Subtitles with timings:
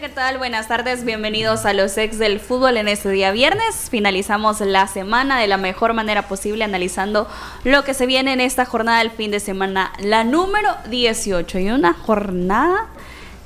[0.00, 0.38] ¿Qué tal?
[0.38, 3.88] Buenas tardes, bienvenidos a los ex del fútbol en este día viernes.
[3.90, 7.28] Finalizamos la semana de la mejor manera posible analizando
[7.64, 11.70] lo que se viene en esta jornada del fin de semana, la número 18 y
[11.70, 12.86] una jornada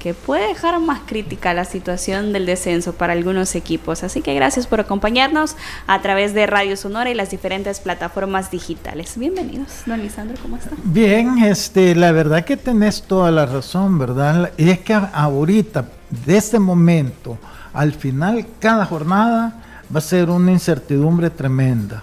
[0.04, 4.04] que puede dejar más crítica la situación del descenso para algunos equipos.
[4.04, 9.16] Así que gracias por acompañarnos a través de Radio Sonora y las diferentes plataformas digitales.
[9.16, 10.72] Bienvenidos, don Lisandro, ¿cómo está?
[10.84, 14.52] Bien, este, la verdad que tenés toda la razón, ¿verdad?
[14.58, 15.86] Y es que ahorita,
[16.26, 17.38] de este momento,
[17.72, 19.54] al final, cada jornada
[19.90, 22.02] va a ser una incertidumbre tremenda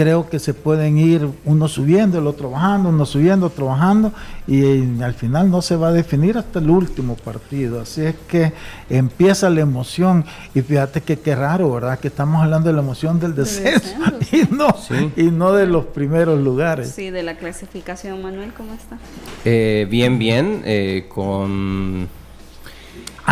[0.00, 4.14] creo que se pueden ir uno subiendo, el otro bajando, uno subiendo, otro bajando,
[4.46, 7.82] y, al final no se va a definir hasta el último partido.
[7.82, 8.54] Así es que
[8.88, 11.98] empieza la emoción, y fíjate que qué raro, ¿verdad?
[11.98, 13.94] Que estamos hablando de la emoción del descenso,
[14.32, 14.74] y, no,
[15.16, 16.88] y no de los primeros lugares.
[16.88, 18.96] Sí, de la clasificación, Manuel, ¿cómo está?
[19.44, 22.08] Eh, bien, bien, eh, con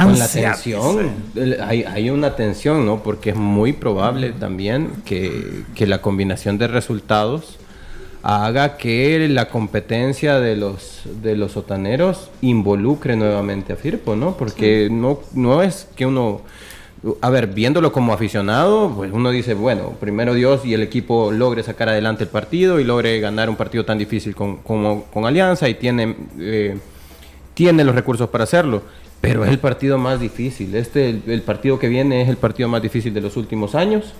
[0.04, 1.10] con la tensión,
[1.66, 3.02] hay, hay, una tensión, ¿no?
[3.02, 7.58] Porque es muy probable también que, que, la combinación de resultados
[8.22, 14.36] haga que la competencia de los, de los sotaneros involucre nuevamente a Firpo, ¿no?
[14.36, 16.42] Porque no, no es que uno...
[17.20, 21.62] A ver, viéndolo como aficionado, pues uno dice, bueno, primero Dios y el equipo logre
[21.62, 25.68] sacar adelante el partido y logre ganar un partido tan difícil con, como con Alianza
[25.68, 26.76] y tiene, eh,
[27.58, 28.82] tiene los recursos para hacerlo
[29.20, 30.74] pero es el partido más difícil.
[30.74, 34.14] Este, el, partido que viene es el partido más difícil de los últimos años.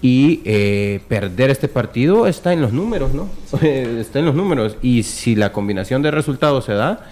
[0.00, 3.28] Y eh, perder este partido está en los números, ¿no?
[3.62, 4.76] está en los números.
[4.82, 7.06] Y si la combinación de resultados se da,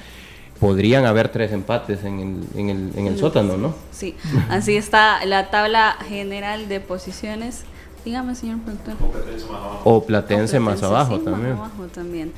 [0.59, 3.77] podrían haber tres empates en el, en el, en el sótano, ¿no?
[3.93, 4.17] Sí,
[4.49, 7.63] así está la tabla general de posiciones.
[8.05, 8.95] Dígame, señor productor.
[9.85, 11.53] O Platense más abajo, también.
[11.53, 12.33] Más abajo también.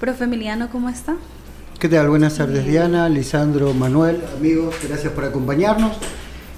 [0.00, 1.14] Profe Emiliano, ¿cómo está?
[1.78, 2.08] ¿Qué tal?
[2.08, 5.96] Buenas tardes Diana, Lisandro, Manuel, amigos, gracias por acompañarnos.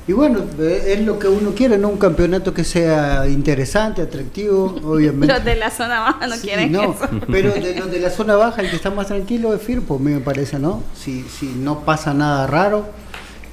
[0.06, 1.88] Y bueno, eh, es lo que uno quiere, ¿no?
[1.88, 5.34] Un campeonato que sea interesante, atractivo, obviamente.
[5.34, 6.94] los de la zona baja no quieren no,
[7.26, 10.20] Pero de los de la zona baja, el que está más tranquilo es Firpo, me
[10.20, 10.82] parece, ¿no?
[10.94, 12.86] Si, si no pasa nada raro.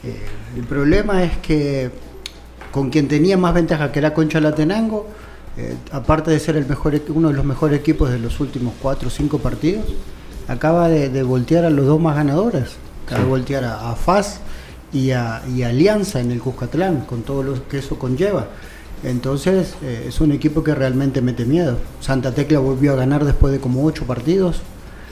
[0.04, 0.22] Eh,
[0.56, 1.90] el problema es que
[2.72, 5.08] con quien tenía más ventaja, que era Concha Latenango,
[5.58, 9.08] eh, aparte de ser el mejor, uno de los mejores equipos de los últimos cuatro
[9.08, 9.86] o cinco partidos,
[10.48, 12.76] acaba de, voltear a los dos más ganadores.
[13.06, 14.40] Acaba de voltear a, FAS
[14.92, 18.48] y a, Alianza en el Cuscatlán, con todo lo que eso conlleva.
[19.04, 21.78] Entonces eh, es un equipo que realmente mete miedo.
[22.00, 24.62] Santa Tecla volvió a ganar después de como ocho partidos.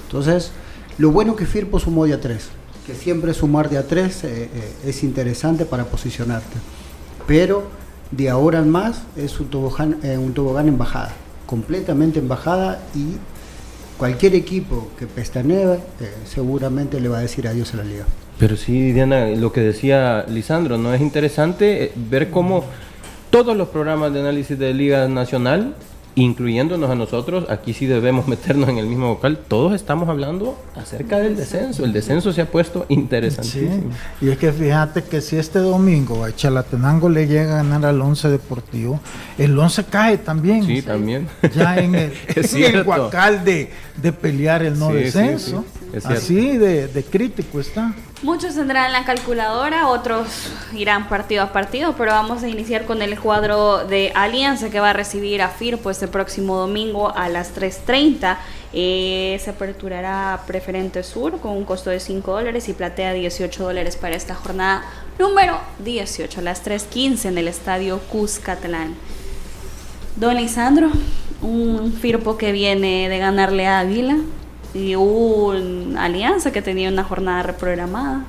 [0.06, 0.52] Entonces,
[0.98, 2.50] lo bueno que Firpo sumó de a tres,
[2.86, 6.58] que siempre sumar de a tres eh, eh, es interesante para posicionarte.
[7.28, 7.64] Pero
[8.12, 11.14] de ahora en más es un tobogán, un tobogán en bajada,
[11.46, 13.16] completamente en bajada y
[14.02, 15.80] cualquier equipo que pestanee eh,
[16.26, 18.06] seguramente le va a decir adiós a la liga.
[18.40, 20.92] Pero sí, Diana, lo que decía Lisandro, ¿no?
[20.92, 22.66] Es interesante eh, ver cómo
[23.30, 25.76] todos los programas de análisis de Liga Nacional
[26.16, 31.20] incluyéndonos a nosotros, aquí sí debemos meternos en el mismo vocal, todos estamos hablando acerca
[31.20, 31.86] del descenso.
[31.86, 33.92] El descenso se ha puesto interesantísimo.
[34.22, 38.02] Y es que fíjate que si este domingo a Chalatenango le llega a ganar al
[38.02, 39.00] Once Deportivo,
[39.38, 40.66] el Once cae también.
[40.66, 41.28] Sí, también.
[41.56, 43.72] Ya en el, en guacal de,
[44.22, 45.66] pelear el no descenso.
[46.04, 47.94] Así de, de crítico está.
[48.24, 50.28] Muchos tendrán la calculadora, otros
[50.74, 54.92] irán partido a partido, pero vamos a iniciar con el cuadro de Alianza que va
[54.92, 58.38] a recibir a Firpo este próximo domingo a las 3.30.
[58.74, 63.98] Eh, se aperturará Preferente Sur con un costo de 5 dólares y platea 18 dólares
[63.98, 64.84] para esta jornada
[65.18, 68.94] número 18, a las 3.15 en el estadio Cuscatlán.
[70.16, 70.92] Don Lisandro,
[71.42, 74.18] un Firpo que viene de ganarle a Ávila,
[74.74, 78.26] y hubo una alianza que tenía una jornada reprogramada.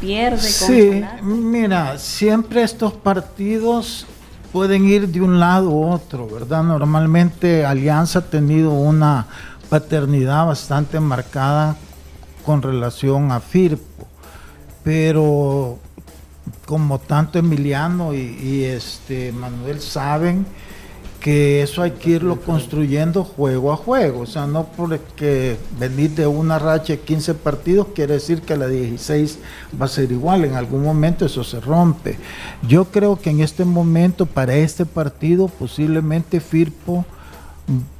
[0.00, 0.38] Pierde.
[0.38, 4.06] Sí, mira, siempre estos partidos
[4.52, 6.62] pueden ir de un lado u otro, ¿verdad?
[6.62, 9.26] Normalmente Alianza ha tenido una
[9.68, 11.76] paternidad bastante marcada
[12.44, 14.06] con relación a Firpo,
[14.82, 15.78] pero
[16.66, 20.46] como tanto Emiliano y, y este Manuel saben,
[21.24, 24.20] que eso hay que irlo construyendo juego a juego.
[24.20, 28.68] O sea, no porque venir de una racha de 15 partidos quiere decir que la
[28.68, 29.38] 16
[29.80, 30.44] va a ser igual.
[30.44, 32.18] En algún momento eso se rompe.
[32.68, 37.06] Yo creo que en este momento, para este partido, posiblemente Firpo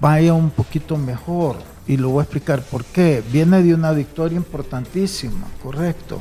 [0.03, 1.56] vaya un poquito mejor.
[1.87, 3.23] Y lo voy a explicar por qué.
[3.31, 6.21] Viene de una victoria importantísima, correcto.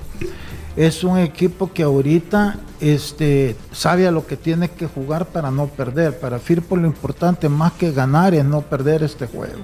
[0.76, 5.68] Es un equipo que ahorita este, sabe a lo que tiene que jugar para no
[5.68, 6.20] perder.
[6.20, 9.64] Para Firpo lo importante más que ganar es no perder este juego.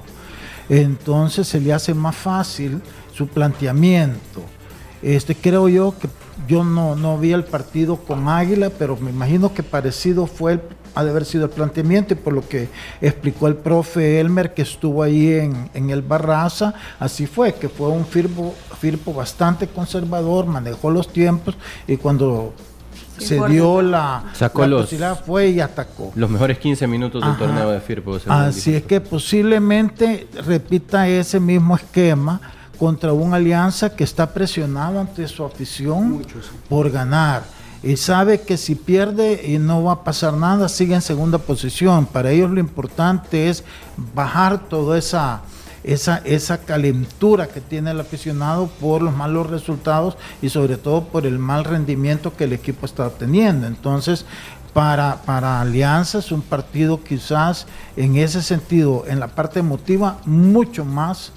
[0.70, 2.82] Entonces se le hace más fácil
[3.12, 4.44] su planteamiento.
[5.02, 6.08] Este, creo yo que
[6.48, 10.60] yo no, no vi el partido con Águila, pero me imagino que parecido fue el
[10.96, 12.70] ha de haber sido el planteamiento y por lo que
[13.02, 18.06] explicó el profe Elmer que estuvo ahí en, el Barraza, así fue, que fue un
[18.06, 21.56] Firpo, Firpo bastante conservador, manejó los tiempos
[21.88, 22.54] y cuando
[23.18, 26.12] se dio la, Sacó los, posibilidad fue y atacó.
[26.16, 28.18] Los mejores 15 minutos del torneo de Firpo.
[28.28, 32.40] Así es que posiblemente repita ese mismo esquema
[32.78, 36.26] contra una alianza que está presionada ante su afición
[36.70, 41.02] por ganar y sabe que si pierde y no va a pasar nada, sigue en
[41.02, 42.06] segunda posición.
[42.06, 43.64] Para ellos lo importante es
[44.14, 45.42] bajar toda esa,
[45.84, 51.26] esa, esa calentura que tiene el aficionado por los malos resultados y sobre todo por
[51.26, 53.66] el mal rendimiento que el equipo está teniendo.
[53.66, 54.26] Entonces,
[54.74, 57.66] para, para Alianza es un partido quizás
[57.96, 61.32] en ese sentido, en la parte emotiva, mucho más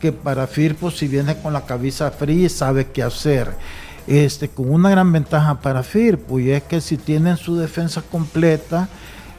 [0.00, 3.52] que para Firpo si viene con la cabeza fría y sabe qué hacer
[4.08, 8.88] este, con una gran ventaja para Firpo y es que si tienen su defensa completa,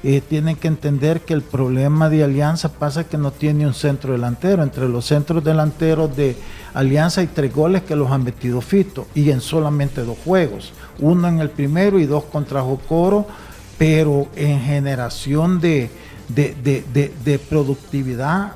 [0.02, 4.14] eh, tienen que entender que el problema de Alianza pasa que no tiene un centro
[4.14, 4.64] delantero.
[4.64, 6.38] Entre los centros delanteros de
[6.74, 10.72] Alianza hay tres goles que los han metido Fito y en solamente dos juegos.
[11.00, 13.28] Uno en el primero y dos contra Jocoro,
[13.78, 15.90] pero en generación de,
[16.30, 16.54] de,
[17.26, 18.54] de productividad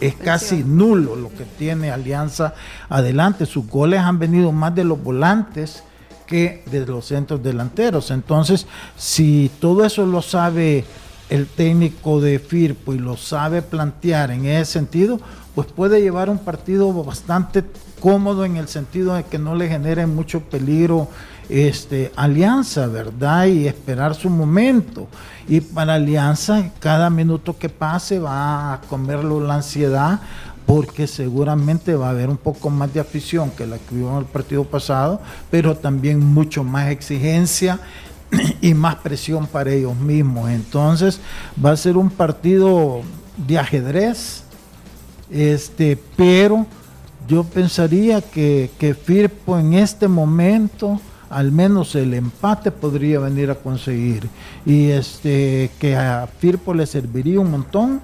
[0.00, 2.54] es casi nulo lo que tiene Alianza
[2.88, 3.46] adelante.
[3.46, 5.82] Sus goles han venido más de los volantes
[6.26, 8.10] que de los centros delanteros.
[8.10, 10.84] Entonces, si todo eso lo sabe
[11.30, 15.20] el técnico de Firpo y lo sabe plantear en ese sentido,
[15.54, 17.64] pues puede llevar un partido bastante
[18.00, 21.08] cómodo en el sentido de que no le genere mucho peligro
[21.48, 23.46] este, Alianza, ¿verdad?
[23.46, 25.08] Y esperar su momento.
[25.48, 30.20] Y para Alianza, cada minuto que pase va a comerlo la ansiedad
[30.66, 34.18] porque seguramente va a haber un poco más de afición que la que hubo en
[34.18, 35.20] el partido pasado,
[35.50, 37.80] pero también mucho más exigencia
[38.60, 40.50] y más presión para ellos mismos.
[40.50, 41.20] Entonces
[41.62, 43.02] va a ser un partido
[43.36, 44.44] de ajedrez,
[45.30, 46.66] este, pero
[47.28, 51.00] yo pensaría que, que Firpo en este momento
[51.34, 54.28] al menos el empate podría venir a conseguir
[54.64, 58.00] y este que a Firpo le serviría un montón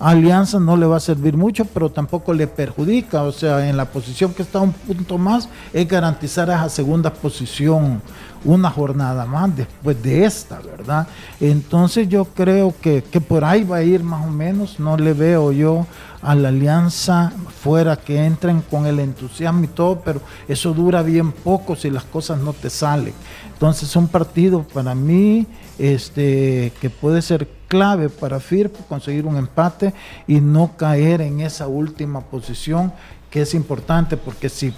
[0.00, 3.22] Alianza no le va a servir mucho, pero tampoco le perjudica.
[3.22, 8.02] O sea, en la posición que está un punto más es garantizar esa segunda posición
[8.44, 11.06] una jornada más después de esta, ¿verdad?
[11.40, 14.78] Entonces yo creo que, que por ahí va a ir más o menos.
[14.78, 15.86] No le veo yo
[16.24, 17.32] a la alianza
[17.62, 22.04] fuera que entren con el entusiasmo y todo, pero eso dura bien poco si las
[22.04, 23.12] cosas no te salen.
[23.52, 25.46] Entonces un partido para mí
[25.78, 29.92] este, que puede ser clave para Firpo conseguir un empate
[30.26, 32.92] y no caer en esa última posición
[33.30, 34.72] que es importante porque si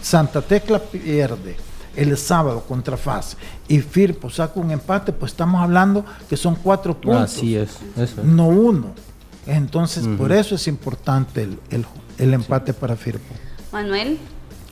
[0.00, 1.56] Santa Tecla pierde
[1.96, 3.36] el sábado contra FAS
[3.66, 7.22] y Firpo saca un empate, pues estamos hablando que son cuatro puntos.
[7.22, 7.78] Así es,
[8.22, 9.07] no uno.
[9.48, 13.34] Entonces, por eso es importante el, empate para Firpo.
[13.72, 14.18] Manuel,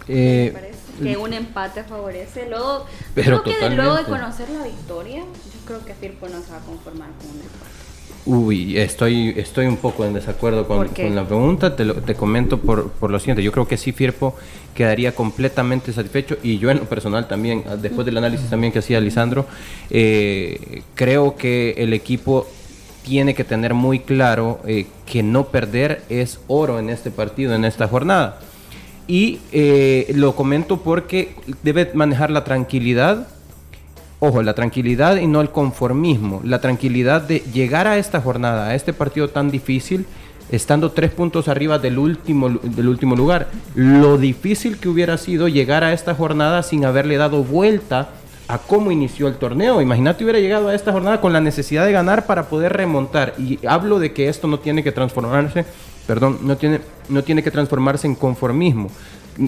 [0.07, 0.73] eh,
[1.03, 2.47] que un empate favorece.
[2.49, 2.85] Luego,
[3.15, 6.59] pero creo que luego de conocer la victoria, yo creo que Firpo no se va
[6.59, 7.87] a conformar con un empate.
[8.27, 11.75] Uy, estoy, estoy un poco en desacuerdo con, la pregunta.
[11.75, 13.43] Te, te comento por, por, lo siguiente.
[13.43, 14.35] Yo creo que sí, Firpo
[14.75, 19.01] quedaría completamente satisfecho y yo en lo personal también, después del análisis también que hacía
[19.01, 19.47] Lisandro,
[19.91, 22.47] eh, creo que el equipo
[23.07, 27.65] tiene que tener muy claro eh, que no perder es oro en este partido, en
[27.65, 28.41] esta jornada.
[29.07, 33.29] Y eh, lo comento porque debe manejar la tranquilidad,
[34.19, 38.75] ojo, la tranquilidad y no el conformismo, la tranquilidad de llegar a esta jornada, a
[38.75, 40.05] este partido tan difícil,
[40.51, 43.47] estando tres puntos arriba del último, del último lugar.
[43.77, 48.09] Lo difícil que hubiera sido llegar a esta jornada sin haberle dado vuelta
[48.49, 49.81] a cómo inició el torneo.
[49.81, 53.35] Imagínate hubiera llegado a esta jornada con la necesidad de ganar para poder remontar.
[53.39, 55.65] Y hablo de que esto no tiene que transformarse,
[56.07, 58.91] perdón, no tiene, no tiene que transformarse en conformismo.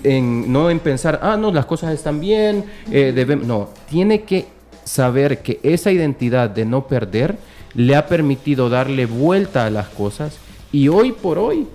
[0.05, 3.47] En, no en pensar, ah, no, las cosas están bien, eh, debemos.
[3.47, 4.47] No, tiene que
[4.85, 7.37] saber que esa identidad de no perder
[7.75, 10.38] le ha permitido darle vuelta a las cosas.
[10.73, 11.67] Y hoy por hoy,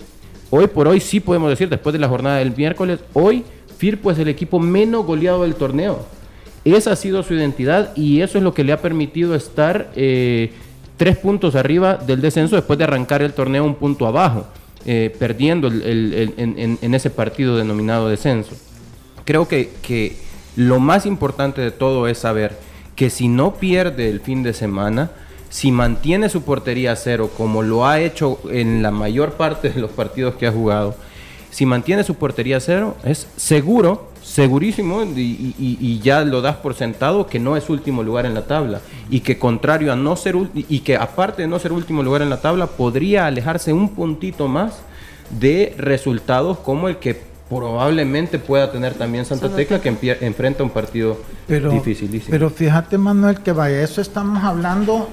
[0.51, 3.43] hoy por hoy sí podemos decir, después de la jornada del miércoles, hoy
[3.77, 6.05] Firpo es el equipo menos goleado del torneo
[6.65, 10.51] esa ha sido su identidad y eso es lo que le ha permitido estar eh,
[10.97, 14.47] tres puntos arriba del descenso después de arrancar el torneo un punto abajo,
[14.85, 18.55] eh, perdiendo en, ese partido denominado descenso.
[19.25, 20.15] Creo que, que
[20.55, 22.57] lo más importante de todo es saber
[22.95, 25.11] que si no pierde el fin de semana,
[25.49, 29.81] si mantiene su portería a cero, como lo ha hecho en la mayor parte de
[29.81, 30.95] los partidos que ha jugado,
[31.53, 37.27] si mantiene su portería a cero, es seguro, segurísimo, y, ya lo das por sentado
[37.27, 38.81] que no es último lugar en la tabla.
[39.11, 42.31] Y que contrario a no ser, y que aparte de no ser último lugar en
[42.31, 44.79] la tabla, podría alejarse un puntito más
[45.29, 49.89] de resultados como el que probablemente pueda tener también Santa Tecla que
[50.21, 52.31] enfrenta un partido pero, dificilísimo.
[52.31, 55.07] Pero fíjate Manuel que vaya, eso estamos hablando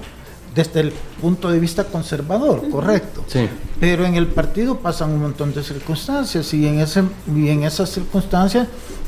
[0.54, 3.24] desde el punto de vista conservador, correcto.
[3.26, 3.48] Sí.
[3.78, 7.04] Pero en el partido pasan un montón de circunstancias y en, ese,
[7.34, 8.66] y en esas circunstancias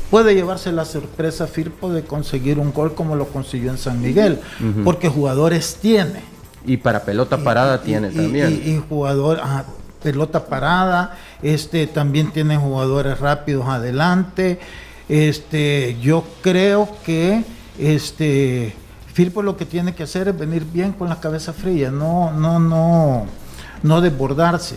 [0.09, 4.39] puede llevarse la sorpresa Firpo de conseguir un gol como lo consiguió en San Miguel,
[4.83, 6.21] porque jugadores tiene.
[6.65, 8.61] Y para pelota parada tiene también.
[8.63, 9.41] Y, jugador,
[10.01, 14.59] pelota parada, este también tiene jugadores rápidos adelante.
[15.09, 17.43] Este, yo creo que
[17.77, 18.75] este
[19.13, 22.59] Firpo lo que tiene que hacer es venir bien con la cabeza fría, no, no,
[22.59, 23.27] no,
[23.83, 24.75] no desbordarse.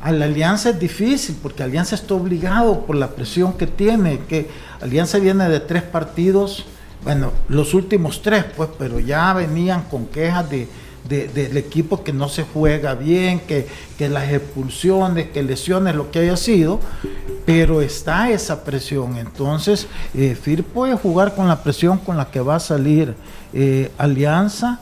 [0.00, 4.50] A la Alianza es difícil porque Alianza está obligado por la presión que tiene, que
[4.80, 6.66] Alianza viene de tres partidos,
[7.04, 10.68] bueno, los últimos tres, pues, pero ya venían con quejas de,
[11.08, 13.66] del equipo que no se juega bien, que,
[13.98, 16.80] que, las expulsiones, que lesiones, lo que haya sido,
[17.44, 19.16] pero está esa presión.
[19.18, 23.14] Entonces, eh, FIR puede jugar con la presión con la que va a salir
[23.52, 24.80] eh, Alianza,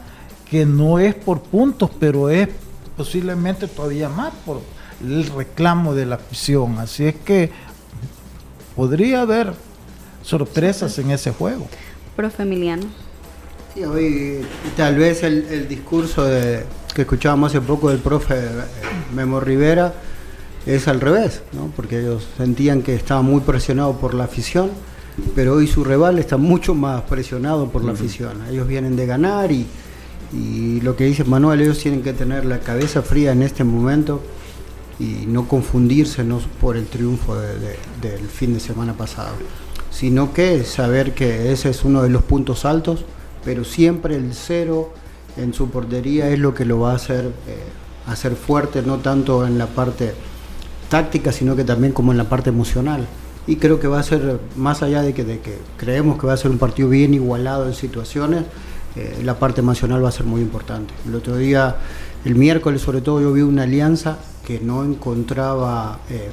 [0.48, 2.48] que no es por puntos, pero es
[2.96, 4.60] posiblemente todavía más por
[5.02, 6.78] el reclamo de la afición.
[6.78, 7.50] Así es que
[8.76, 9.54] podría haber
[10.22, 11.66] sorpresas en ese juego.
[12.14, 13.09] Profe Emiliano.
[13.84, 14.40] Hoy
[14.76, 18.50] tal vez el, discurso de, que escuchábamos hace poco del profe eh,
[19.14, 19.94] Memo Rivera
[20.66, 21.72] es al revés, ¿no?
[21.75, 24.70] porque ellos sentían que estaba muy presionado por la afición,
[25.34, 28.42] pero hoy su rival está mucho más presionado por la afición.
[28.50, 29.66] Ellos vienen de ganar y,
[30.82, 34.20] lo que dice Manuel, ellos tienen que tener la cabeza fría en este momento
[34.99, 36.25] y no confundirse
[36.60, 39.32] por el triunfo del fin de semana pasado,
[39.90, 43.06] sino que saber que ese es uno de los puntos altos
[43.44, 44.92] pero siempre el cero
[45.37, 47.64] en su portería es lo que lo va a hacer, eh,
[48.06, 50.14] hacer fuerte, no tanto en la parte
[50.88, 53.06] táctica, sino que también como en la parte emocional.
[53.47, 56.35] Y creo que va a ser, más allá de que, de que creemos que va
[56.35, 58.44] a ser un partido bien igualado en situaciones,
[58.97, 60.92] eh, la parte emocional va a ser muy importante.
[61.06, 61.76] El otro día,
[62.25, 66.30] el miércoles sobre todo, yo vi una alianza que no encontraba, eh,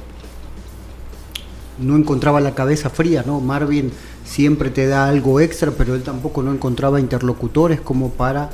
[1.78, 3.40] no encontraba la cabeza fría, ¿no?
[3.40, 3.92] Marvin
[4.28, 8.50] siempre te da algo extra, pero él tampoco no encontraba interlocutores como para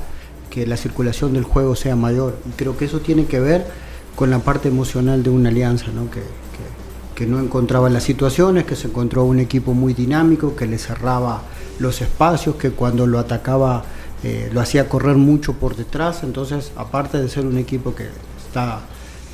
[0.49, 2.37] que la circulación del juego sea mayor.
[2.47, 3.67] Y creo que eso tiene que ver
[4.15, 6.09] con la parte emocional de una alianza, ¿no?
[6.09, 6.21] Que,
[7.13, 11.43] que, no encontraba las situaciones, que se encontró un equipo muy dinámico, que le cerraba
[11.79, 13.83] los espacios, que cuando lo atacaba
[14.23, 16.23] eh, lo hacía correr mucho por detrás.
[16.23, 18.07] Entonces, aparte de ser un equipo que
[18.47, 18.79] está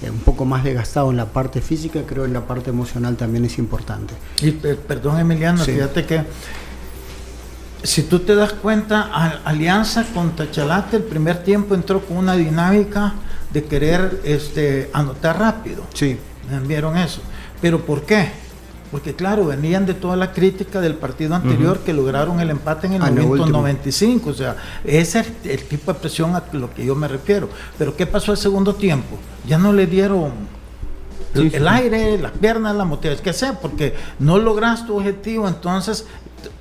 [0.10, 3.58] un poco más desgastado en la parte física, creo en la parte emocional también es
[3.58, 4.14] importante.
[4.42, 6.24] Y perdón Emiliano, fíjate que
[7.84, 9.10] si tú te das cuenta,
[9.44, 13.14] Alianza con Tachalate el primer tiempo entró con una dinámica
[13.52, 15.86] de querer este, anotar rápido.
[15.94, 16.18] Sí.
[16.68, 17.22] ¿Vieron eso?
[17.62, 18.32] ¿Pero por qué?
[18.92, 22.94] Porque claro, venían de toda la crítica del partido anterior que lograron el empate en
[22.94, 24.30] el momento 95.
[24.30, 27.48] O sea, ese es el tipo de presión a lo que yo me refiero.
[27.78, 29.18] Pero ¿qué pasó el segundo tiempo?
[29.48, 30.34] Ya no le dieron
[31.34, 36.06] el, aire, las piernas, la motivación, que sea, porque no logras tu objetivo, entonces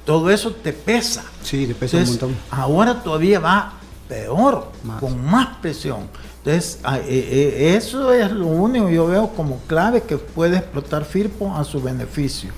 [0.05, 1.25] todo eso te pesa.
[1.43, 2.37] Sí, te pesa un montón.
[2.51, 3.73] Ahora todavía va
[4.09, 4.71] peor,
[5.01, 6.09] con más presión.
[6.45, 10.57] Entonces, ah, eh, eh, eso es lo único que yo veo como clave que puede
[10.57, 12.51] explotar Firpo a su beneficio.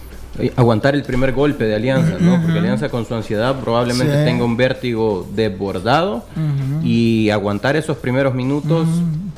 [0.57, 2.41] Aguantar el primer golpe de Alianza, ¿no?
[2.41, 6.25] Porque Alianza con su ansiedad probablemente tenga un vértigo desbordado
[6.83, 8.89] y aguantar esos primeros minutos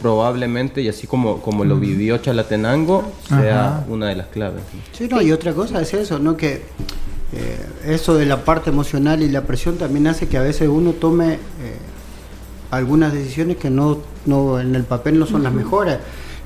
[0.00, 4.62] probablemente, y así como, como lo vivió Chalatenango, sea una de las claves.
[4.92, 6.36] Sí, no, y otra cosa es eso, ¿no?
[6.36, 6.62] Que
[7.32, 10.92] eh, eso de la parte emocional y la presión también hace que a veces uno
[10.92, 11.38] tome
[12.76, 15.98] algunas decisiones que no, no en el papel no son las mejores.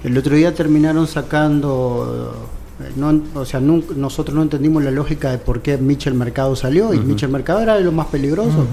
[0.04, 2.34] El otro día terminaron sacando,
[2.80, 6.94] eh, no, o sea, nosotros no entendimos la lógica de por qué Michel Mercado salió,
[6.94, 8.66] y Michel Mercado era de lo más peligroso.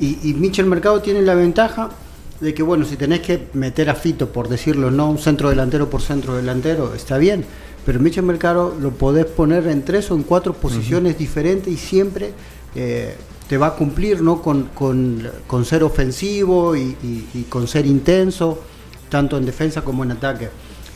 [0.00, 1.90] y, y Michel Mercado tiene la ventaja
[2.40, 5.88] de que, bueno, si tenés que meter a Fito, por decirlo, no un centro delantero
[5.88, 7.44] por centro delantero, está bien,
[7.84, 12.32] pero Michel Mercado lo podés poner en tres o en cuatro posiciones diferentes y siempre
[12.74, 13.14] eh,
[13.48, 14.42] te va a cumplir ¿no?
[14.42, 14.70] con,
[15.64, 18.60] ser ofensivo y, con ser intenso,
[19.08, 20.48] tanto en defensa como en ataque.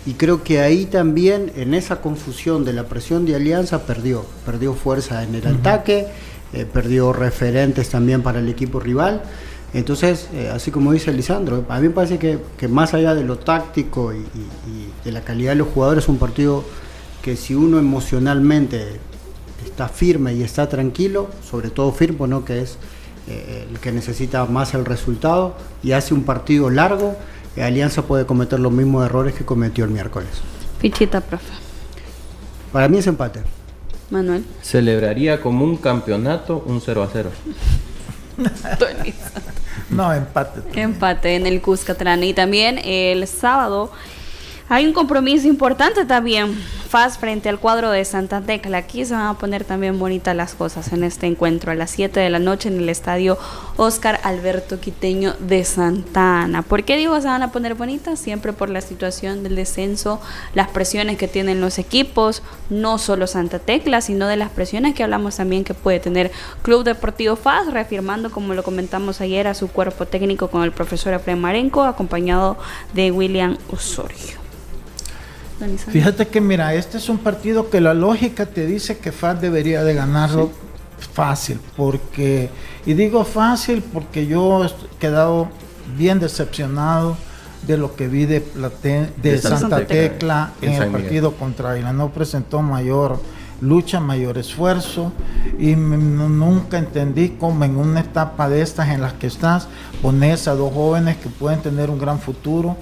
[0.07, 4.25] Y creo que ahí también, en esa confusión de la presión de Alianza, perdió.
[4.47, 6.07] Perdió fuerza en el ataque,
[6.55, 9.23] eh, perdió referentes también para el equipo rival.
[9.73, 13.39] Entonces, eh, así como dice Lisandro, a mí me parece que, más allá de lo
[13.39, 14.25] táctico y,
[15.05, 16.65] de la calidad de los jugadores, es un partido
[17.23, 18.99] que si uno emocionalmente
[19.65, 22.45] está firme y está tranquilo, sobre todo Firpo, ¿no?
[22.45, 22.79] que es
[23.29, 27.17] eh, el que necesita más el resultado, y hace un partido largo,
[27.57, 30.31] eh, Alianza puede cometer los mismos errores que cometió el miércoles.
[30.79, 31.53] Fichita, profe.
[32.73, 33.43] Para mí es empate.
[34.11, 34.45] Manuel.
[34.63, 37.31] Celebraría como un campeonato un 0 a 0.
[39.91, 40.81] no, empate.
[40.81, 42.25] Empate en el Cuscatlán.
[42.25, 43.93] Y también el sábado
[44.73, 46.55] hay un compromiso importante también,
[46.89, 48.79] FAS frente al cuadro de Santa Tecla.
[48.79, 52.21] Aquí se van a poner también bonitas las cosas en este encuentro a las 7
[52.21, 53.37] de la noche en el estadio
[53.77, 56.63] Oscar Alberto Quiteño de Santa Ana.
[56.63, 58.21] ¿Por qué digo se van a poner bonitas?
[58.21, 60.21] Siempre por la situación del descenso,
[60.55, 65.03] las presiones que tienen los equipos, no solo Santa Tecla, sino de las presiones que
[65.03, 66.31] hablamos también que puede tener
[66.63, 71.13] Club Deportivo FAS, reafirmando, como lo comentamos ayer, a su cuerpo técnico con el profesor
[71.13, 72.57] Efraín Marenco, acompañado
[72.95, 74.40] de William Osorio.
[75.91, 79.85] Fíjate que mira, este es un partido que la lógica te dice que FAS debería
[79.85, 80.51] de ganarlo
[81.13, 82.51] fácil, porque,
[82.87, 85.49] y digo fácil porque yo he quedado
[85.97, 87.17] bien decepcionado
[87.67, 88.41] de lo que vi de,
[89.23, 91.93] de, Santa, Tecla, en el partido contra Isla.
[91.93, 93.21] No presentó mayor
[93.61, 95.13] lucha, mayor esfuerzo
[95.59, 99.69] y nunca entendí cómo en una etapa de estas en las que estás
[100.01, 102.77] pones a dos jóvenes que pueden tener un gran futuro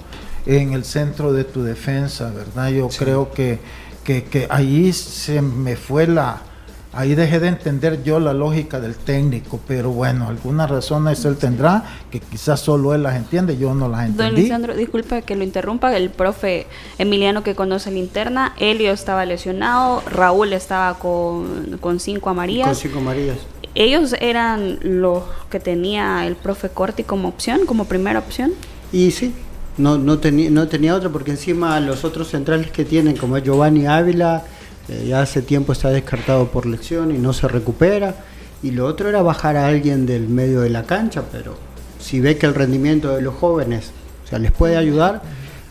[0.45, 2.69] en el centro de tu defensa, ¿verdad?
[2.69, 3.59] Yo creo que,
[4.03, 6.43] que, ahí se me fue la...
[6.91, 11.83] Ahí dejé de entender yo la lógica del técnico, pero bueno, algunas razones él tendrá,
[12.09, 14.23] que quizás solo él las entiende, yo no las entendí.
[14.23, 16.65] Don Lisandro, disculpe que lo interrumpa, el profe
[16.97, 22.65] Emiliano que conoce la interna, Elio estaba lesionado, Raúl estaba con, con cinco amarillas.
[22.65, 23.37] Con cinco amarillas.
[23.75, 28.51] ¿Ellos eran los que tenía el profe Corti como opción, como primera opción?
[28.91, 29.33] Y sí,
[29.79, 33.43] no, no, tenía, no tenía otro porque encima los otros centrales que tienen, como es
[33.43, 34.43] Giovanni Ávila,
[34.87, 38.15] eh, ya hace tiempo está descartado por lesión y no se recupera.
[38.61, 41.57] Y lo otro era bajar a alguien del medio de la cancha, pero
[41.99, 43.91] si ve que el rendimiento de los jóvenes
[44.25, 45.21] o sea, les puede ayudar,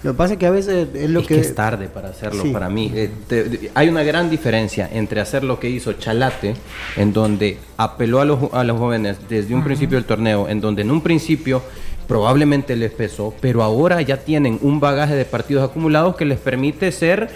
[0.03, 1.41] lo que pasa es que a veces es lo que...
[1.41, 2.93] es tarde para hacerlo para mí.
[2.95, 6.55] Eh, hay una gran diferencia entre hacer lo que hizo Chalate,
[6.97, 10.83] en donde apeló a los, a los jóvenes desde un principio del torneo, en donde
[10.83, 11.63] en un principio
[12.09, 16.91] probablemente les pesó, pero ahora ya tienen un bagaje de partidos acumulados que les permite
[16.91, 17.29] ser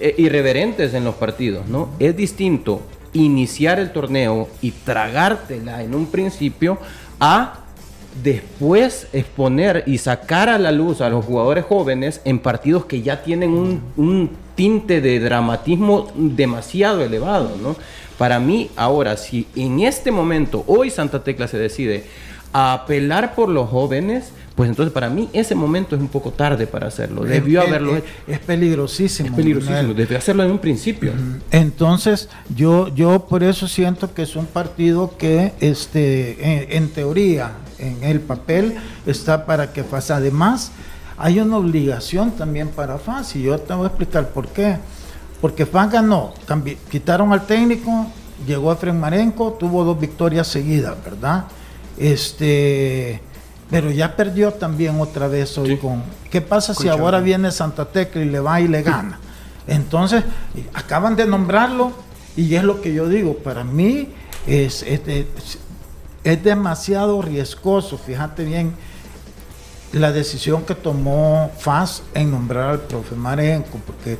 [0.00, 1.90] eh, irreverentes en los partidos, ¿no?
[2.00, 2.80] Es distinto
[3.12, 6.78] iniciar el torneo y tragártela en un principio
[7.20, 7.60] a
[8.22, 13.22] después exponer y sacar a la luz a los jugadores jóvenes en partidos que ya
[13.22, 17.74] tienen un, tinte de dramatismo demasiado elevado, ¿no?
[18.16, 22.04] Para mí, ahora, si en este momento, hoy Santa Tecla se decide
[22.54, 26.68] a apelar por los jóvenes, pues entonces para mí ese momento es un poco tarde
[26.68, 27.24] para hacerlo.
[27.24, 28.06] Debió haberlo hecho.
[28.28, 29.30] Es peligrosísimo.
[29.30, 29.92] Es peligrosísimo.
[29.92, 31.10] Debió hacerlo en un principio.
[31.50, 38.04] Entonces, yo, yo por eso siento que es un partido que, este, en, teoría, en
[38.04, 40.12] el papel, está para que pase.
[40.12, 40.70] Además,
[41.18, 44.76] hay una obligación también para FAS y yo te voy a explicar por qué.
[45.40, 46.32] Porque FAS ganó,
[46.88, 48.06] quitaron al técnico,
[48.46, 51.46] llegó a Marenco, tuvo dos victorias seguidas, ¿verdad?
[51.98, 53.20] Este,
[53.70, 56.02] pero ya perdió también otra vez hoy con.
[56.30, 59.18] ¿Qué pasa si ahora viene Santa Tecla y le va y le gana?
[59.66, 60.24] Entonces,
[60.74, 61.92] acaban de nombrarlo
[62.36, 64.08] y es lo que yo digo, para mí
[64.46, 65.00] es, es,
[66.24, 68.74] es demasiado riesgoso, fíjate bien,
[69.92, 74.18] la decisión que tomó FAS en nombrar al profe Marenco, porque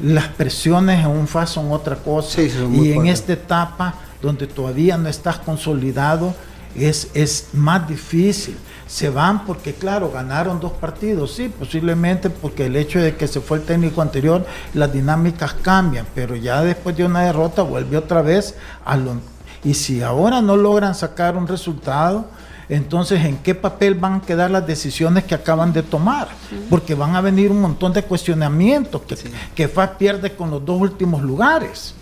[0.00, 5.08] las presiones en un FAS son otra cosa y en esta etapa donde todavía no
[5.08, 6.34] estás consolidado,
[6.76, 8.56] es, es más difícil.
[8.86, 13.40] Se van porque, claro, ganaron dos partidos, sí, posiblemente porque el hecho de que se
[13.40, 18.22] fue el técnico anterior, las dinámicas cambian, pero ya después de una derrota vuelve otra
[18.22, 19.16] vez a lo...
[19.64, 22.26] Y si ahora no logran sacar un resultado,
[22.68, 26.28] entonces en qué papel van a quedar las decisiones que acaban de tomar,
[26.70, 29.16] porque van a venir un montón de cuestionamientos que,
[29.54, 31.94] que FAS pierde con los dos últimos lugares.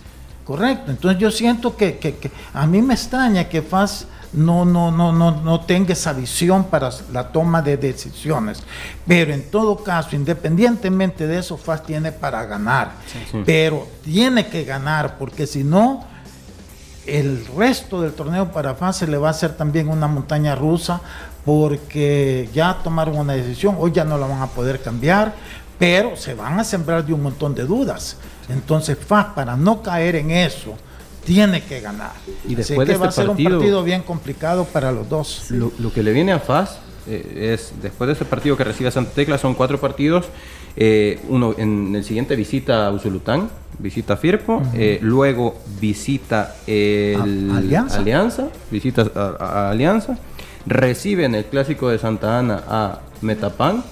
[0.45, 4.91] Correcto, entonces yo siento que, que, que a mí me extraña que FAS no, no,
[4.91, 8.63] no, no, no tenga esa visión para la toma de decisiones.
[9.07, 12.93] Pero en todo caso, independientemente de eso, FAS tiene para ganar.
[13.45, 16.05] Pero tiene que ganar, porque si no,
[17.05, 21.01] el resto del torneo para FAS se le va a hacer también una montaña rusa
[21.45, 25.33] porque ya tomaron una decisión, hoy ya no la van a poder cambiar,
[25.77, 28.17] pero se van a sembrar de un montón de dudas.
[28.47, 30.75] Entonces FAS, para no caer en eso,
[31.25, 32.13] tiene que ganar.
[32.47, 35.51] Y después de va a este ser un partido bien complicado para los dos.
[35.51, 39.11] Lo, que le viene a FAS eh, es, después de ese partido que recibe Santa
[39.11, 40.25] Tecla, son cuatro partidos.
[40.75, 48.49] Eh, uno en el siguiente visita a Usulután, visita Firpo, eh, luego visita el Alianza.
[48.71, 49.05] visita
[49.39, 50.17] a, Alianza,
[50.65, 53.83] recibe en el clásico de Santa Ana a Metapan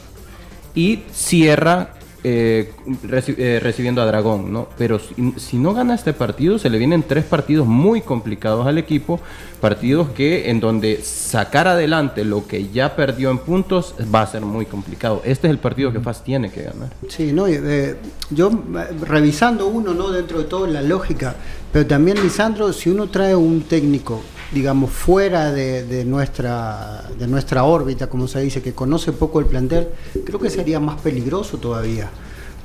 [0.74, 2.72] y cierra eh,
[3.12, 4.68] eh, recibiendo a Dragón, ¿no?
[4.78, 5.00] Pero
[5.38, 9.20] si, no gana este partido, se le vienen tres partidos muy complicados al equipo,
[9.60, 14.42] partidos que en donde sacar adelante lo que ya perdió en puntos va a ser
[14.42, 15.24] muy complicado.
[15.26, 16.90] Este es el partido que FAS tiene que ganar.
[17.10, 17.96] Sí, no, eh,
[18.30, 18.52] yo
[19.02, 20.12] revisando uno, ¿no?
[20.12, 21.36] Dentro de todo la lógica,
[21.72, 28.08] pero también Lisandro, si uno trae un técnico digamos, fuera de, nuestra, de nuestra órbita,
[28.08, 29.90] como se dice, que conoce poco el plantel,
[30.26, 32.10] creo que sería más peligroso todavía.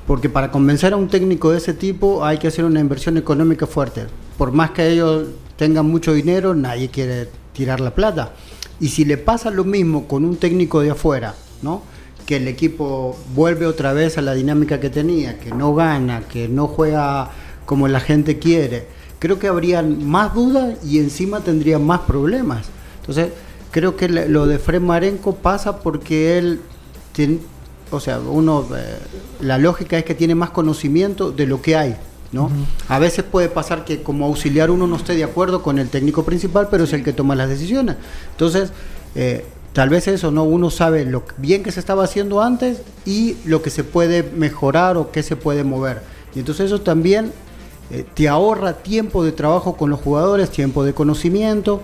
[0.07, 3.67] Porque para convencer a un técnico de ese tipo hay que hacer una inversión económica
[3.67, 4.07] fuerte.
[4.37, 8.33] Por más que ellos tengan mucho dinero, nadie quiere tirar la plata.
[8.81, 11.83] Y si le pasa lo mismo con un técnico de afuera, ¿no?
[12.27, 16.49] que el equipo vuelve otra vez a la dinámica que tenía, que no gana, que
[16.49, 17.31] no juega
[17.65, 22.67] como la gente quiere, creo que habrían más dudas y encima tendrían más problemas.
[23.01, 23.31] Entonces,
[23.71, 26.61] creo que lo de Fred Marenco pasa porque él
[27.13, 27.39] tiene,
[27.91, 28.99] o sea, uno, eh,
[29.41, 31.97] la lógica es que tiene más conocimiento de lo que hay.
[32.33, 32.51] ¿no?
[32.89, 36.25] A veces puede pasar que como auxiliar uno no esté de acuerdo con el técnico
[36.25, 37.97] principal, pero es el que toma las decisiones.
[38.33, 38.73] Entonces,
[39.15, 40.45] eh, tal vez eso, ¿no?
[40.45, 44.97] Uno sabe lo bien que se estaba haciendo antes y lo que se puede mejorar
[44.97, 46.03] o qué se puede mover.
[46.35, 47.33] Y entonces eso también
[47.91, 51.81] eh, te ahorra tiempo de trabajo con los jugadores, tiempo de conocimiento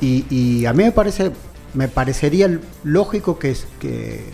[0.00, 1.32] y, a mí me parece
[1.74, 4.24] me parecería lógico que, que,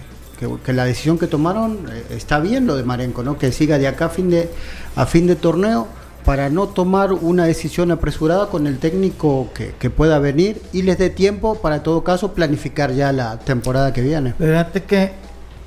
[0.65, 3.39] que, la decisión que tomaron eh, está bien lo de Marenco, ¿no?
[3.39, 4.51] que siga de acá a fin de,
[4.97, 5.87] a fin de torneo
[6.25, 11.11] para no tomar una decisión apresurada con el técnico que, pueda venir y les dé
[11.11, 14.35] tiempo para todo caso planificar ya la temporada que viene.
[14.39, 15.13] Fíjate que,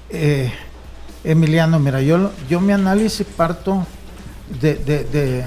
[0.09, 0.51] eh,
[1.23, 3.85] Emiliano, mira, yo, yo mi análisis parto
[4.61, 5.45] de, de,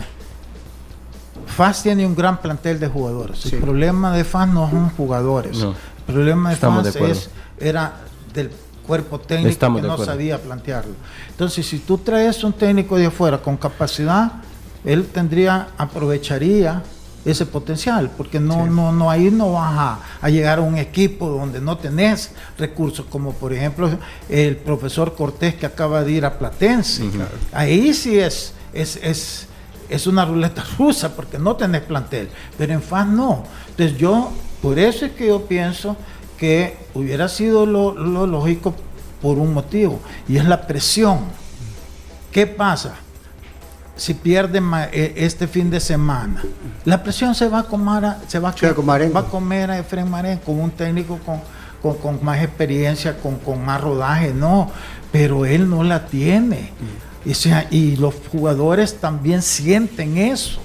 [1.46, 3.52] FAS tiene un gran plantel de jugadores.
[3.52, 5.58] El problema de FAS no son jugadores.
[5.62, 5.74] El
[6.06, 7.96] problema de FAS es, era
[8.32, 8.50] del
[8.86, 10.94] cuerpo técnico que no sabía plantearlo.
[11.30, 14.32] Entonces, si tú traes un técnico de afuera con capacidad,
[14.84, 16.82] él tendría, aprovecharía
[17.24, 21.60] ese potencial, porque no, no, no ahí no vas a, llegar a un equipo donde
[21.60, 23.90] no tenés recursos, como por ejemplo
[24.28, 27.04] el profesor Cortés que acaba de ir a Platense.
[27.52, 29.46] Ahí sí es es, es,
[29.88, 33.44] es una ruleta rusa porque no tenés plantel, pero en FAS no.
[33.70, 35.96] Entonces yo, por eso es que yo pienso
[36.38, 37.92] que hubiera sido lo,
[38.26, 38.74] lógico
[39.20, 41.20] por un motivo, y es la presión.
[42.32, 42.94] ¿Qué pasa?
[43.96, 46.42] si pierde e, este fin de semana.
[46.86, 50.38] La presión se va a comer, se va, a, va a comer a Efren Marén
[50.38, 54.70] con un técnico con, con, más experiencia, con, con, más rodaje, no,
[55.12, 56.70] pero él no la tiene.
[57.24, 60.60] Y, sea, y los jugadores también sienten eso.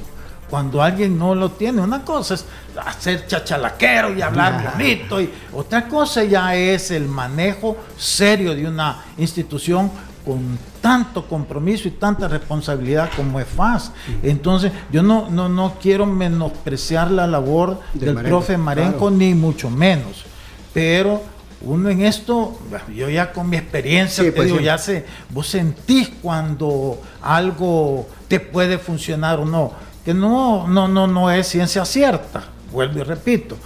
[0.49, 2.45] Cuando alguien no lo tiene, una cosa es
[2.85, 9.03] hacer chachalaquero y hablar bonito, y otra cosa ya es el manejo serio de una
[9.17, 9.91] institución
[10.23, 13.91] con tanto compromiso y tanta responsabilidad como es FAS.
[14.23, 20.25] Entonces, yo no, no, no quiero menospreciar la labor del profe Marenco, ni mucho menos,
[20.73, 21.21] pero
[21.65, 22.59] uno en esto,
[22.93, 28.39] yo ya con mi experiencia, te pues digo, ya sé, vos sentís cuando algo te
[28.39, 29.73] puede funcionar o no,
[30.05, 33.57] que no, no, no, no es ciencia cierta, vuelvo y repito,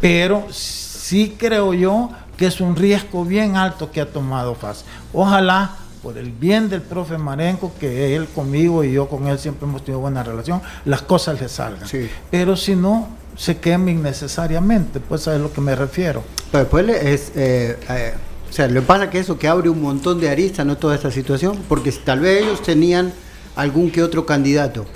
[0.00, 4.84] pero sí creo yo que es un riesgo bien alto que ha tomado FAS.
[5.12, 9.66] Ojalá por el bien del profe Marenco, que él conmigo y yo con él siempre
[9.66, 11.88] hemos tenido buena relación, las cosas le salgan.
[12.30, 16.24] Pero si no, se queme innecesariamente, pues a es lo que me refiero.
[16.50, 18.12] Pero después es, eh, eh,
[18.50, 20.76] o sea, lo que pasa que eso que abre un montón de aristas, ¿no?
[20.76, 23.12] Toda esta situación, porque tal vez ellos tenían
[23.54, 24.86] algún que otro candidato,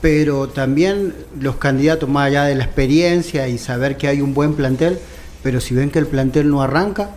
[0.00, 4.54] pero también los candidatos, más allá de la experiencia y saber que hay un buen
[4.54, 4.98] plantel,
[5.44, 7.10] pero si ven que el plantel no arranca,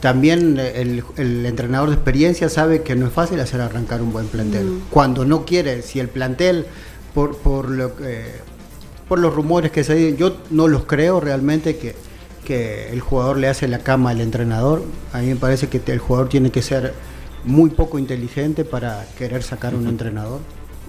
[0.00, 1.02] también el,
[1.44, 4.64] entrenador de experiencia sabe que no es fácil hacer arrancar un buen plantel.
[4.64, 4.80] Mm.
[4.90, 6.66] Cuando no quiere, si el plantel,
[7.12, 8.47] por, por lo que
[9.08, 11.94] por los rumores que se dicen, yo no los creo realmente que,
[12.44, 14.82] que el jugador le hace la cama al entrenador.
[15.12, 16.94] A mí me parece que el jugador tiene que ser
[17.44, 20.40] muy poco inteligente para querer sacar un entrenador.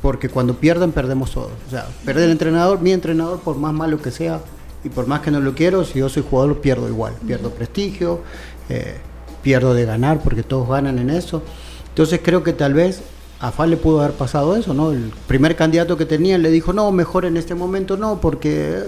[0.02, 1.52] porque cuando pierden perdemos todos.
[1.68, 4.40] O sea, perder el entrenador, mi entrenador, por más malo que sea
[4.82, 8.22] y por más que no lo quiero, si yo soy jugador pierdo igual, pierdo prestigio,
[8.70, 8.96] eh,
[9.44, 11.44] pierdo de ganar porque todos ganan en eso.
[11.90, 13.02] Entonces creo que tal vez
[13.40, 14.92] a Fal le pudo haber pasado eso, ¿no?
[14.92, 18.84] El primer candidato que tenía le dijo, no, mejor en este momento no, porque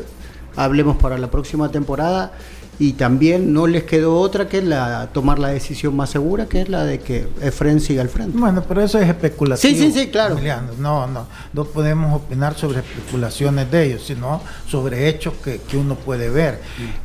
[0.55, 2.33] hablemos para la próxima temporada
[2.77, 6.69] y también no les quedó otra que la tomar la decisión más segura, que es
[6.69, 8.37] la de que Efren siga al frente.
[8.37, 9.73] Bueno, pero eso es especulación.
[9.73, 10.37] Sí, sí, sí, claro.
[10.79, 15.95] No, no, no podemos opinar sobre especulaciones de ellos, sino sobre hechos que, que uno
[15.95, 16.59] puede ver.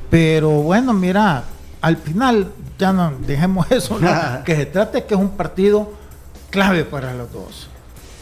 [0.09, 1.45] Pero bueno, mira,
[1.83, 3.99] al final, ya no dejemos eso,
[4.47, 5.93] que se trate que es un partido
[6.51, 7.69] clave para los dos.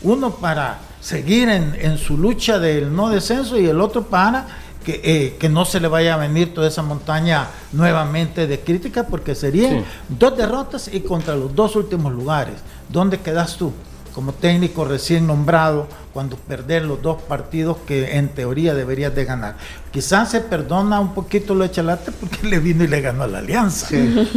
[0.02, 4.46] Uno para seguir en, en su lucha del no descenso y el otro para
[4.84, 9.06] que, eh, que, no se le vaya a venir toda esa montaña nuevamente de crítica,
[9.06, 12.56] porque serían dos derrotas y contra los dos últimos lugares.
[12.90, 13.72] ¿Dónde quedas tú?
[14.14, 19.56] Como técnico recién nombrado, cuando perder los dos partidos que en teoría deberías de ganar.
[19.90, 23.26] Quizás se perdona un poquito lo de Chalate porque le vino y le ganó a
[23.26, 23.88] la alianza,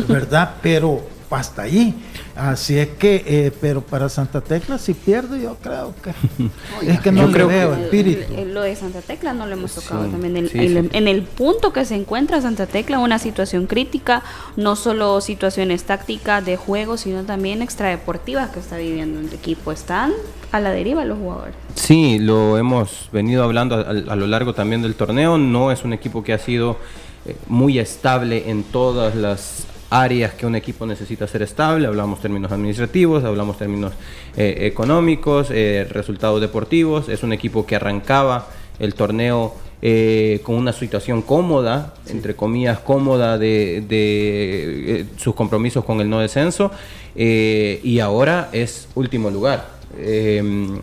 [0.08, 0.56] ¿verdad?
[0.62, 1.94] Pero hasta ahí.
[2.36, 6.12] Así es que, eh, pero para Santa Tecla si pierde, yo creo que
[6.92, 8.34] es que no le veo espíritu.
[8.46, 10.50] lo de Santa Tecla no lo hemos tocado también.
[10.54, 14.24] En el punto que se encuentra Santa Tecla, una situación crítica,
[14.56, 19.72] no solo situaciones tácticas de juego, sino también extradeportivas que está viviendo el equipo.
[19.72, 20.14] Están
[20.52, 21.56] a la deriva los jugadores.
[21.76, 25.38] Sí, lo hemos venido hablando a, lo largo también del torneo.
[25.38, 26.78] No es un equipo que ha sido
[27.26, 32.52] eh, muy estable en todas las áreas que un equipo necesita ser estable, hablamos términos
[32.52, 33.94] administrativos, hablamos términos
[34.36, 40.74] eh, económicos, eh, resultados deportivos, es un equipo que arrancaba el torneo eh, con una
[40.74, 46.72] situación cómoda, entre comillas cómoda de, sus compromisos con el no descenso,
[47.16, 49.78] y ahora es último lugar.
[50.00, 50.80] Em,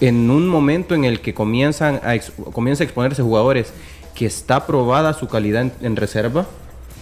[0.00, 2.18] en un momento en el que comienzan a,
[2.52, 3.72] comienza a exponerse jugadores
[4.14, 6.46] que está probada su calidad en reserva,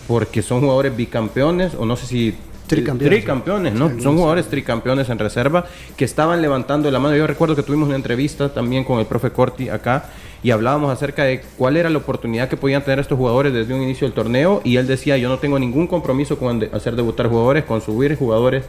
[0.06, 2.34] porque son jugadores bicampeones, o no sé si
[2.66, 3.74] Tricampeones.
[3.74, 4.00] ¿no?
[4.00, 7.16] Son jugadores tricampeones en reserva que estaban levantando la mano.
[7.16, 10.06] Yo recuerdo que tuvimos una entrevista también con el profe Corti acá
[10.42, 13.82] y hablábamos acerca de cuál era la oportunidad que podían tener estos jugadores desde un
[13.82, 17.64] inicio del torneo y él decía, yo no tengo ningún compromiso con hacer debutar jugadores,
[17.64, 18.64] con subir jugadores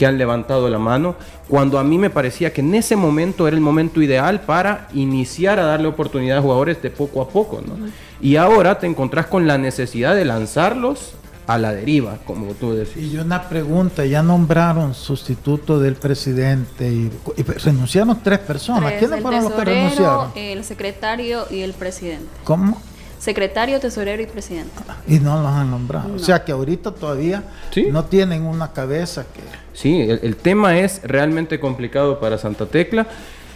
[0.00, 1.14] que han levantado la mano,
[1.46, 5.60] cuando a mí me parecía que en ese momento era el momento ideal para iniciar
[5.60, 7.74] a darle oportunidad a jugadores de poco a poco, ¿no?
[8.18, 11.12] Y ahora te encontrás con la necesidad de lanzarlos
[11.46, 13.12] a la deriva, como tú decís.
[13.12, 17.10] Y una pregunta, ya nombraron sustituto del presidente y,
[17.42, 18.94] renunciaron tres personas.
[18.94, 20.30] ¿Quiénes fueron los que renunciaron?
[20.34, 22.26] El secretario y el presidente.
[22.44, 22.80] ¿Cómo?
[23.20, 24.72] Secretario, tesorero y presidente.
[25.06, 26.14] Y no los han nombrado.
[26.14, 27.44] O sea que ahorita todavía
[27.92, 29.40] no tienen una cabeza que...
[29.74, 33.06] Sí, el, tema es realmente complicado para Santa Tecla.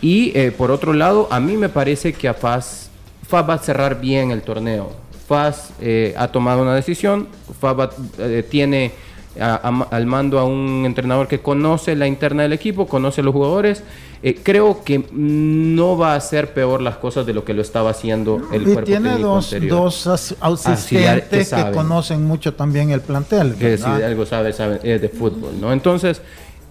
[0.02, 4.02] Y eh, por otro lado, a mí me parece que a FAB va a cerrar
[4.02, 4.92] bien el torneo.
[5.26, 8.92] FAS eh, ha tomado una decisión, FAB eh, tiene
[9.40, 13.82] al mando a un entrenador que conoce la interna del equipo, conoce a los jugadores.
[14.22, 17.90] Eh, creo que no va a ser peor las cosas de lo que lo estaba
[17.90, 23.54] haciendo el y tiene dos, dos asistentes que, conocen mucho también el plantel.
[23.56, 25.74] Que si algo sabe, sabe de fútbol, ¿no?
[25.74, 26.22] Entonces,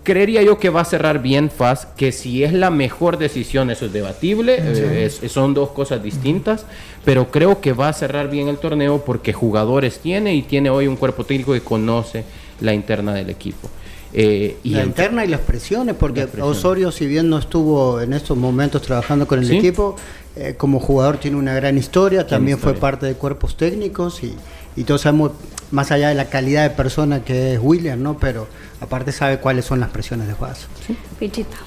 [0.03, 3.85] creería yo que va a cerrar bien FAS, que si es la mejor decisión, eso
[3.85, 6.65] es debatible, eh, son dos cosas distintas,
[7.05, 10.87] pero creo que va a cerrar bien el torneo porque jugadores tiene y tiene hoy
[10.87, 12.25] un cuerpo técnico que conoce
[12.61, 13.69] la interna del equipo.
[14.15, 18.37] Eh, y la interna y las presiones, porque Osorio, si bien no estuvo en estos
[18.37, 19.95] momentos trabajando con el equipo,
[20.35, 24.35] eh, como jugador tiene una gran historia, también fue parte de cuerpos técnicos y,
[24.75, 25.31] y todos sabemos,
[25.71, 28.17] más allá de la calidad de persona que es William, ¿no?
[28.19, 28.47] Pero
[28.81, 30.67] aparte sabe cuáles son las presiones de FAS.
[30.85, 31.57] Sí, Pichita.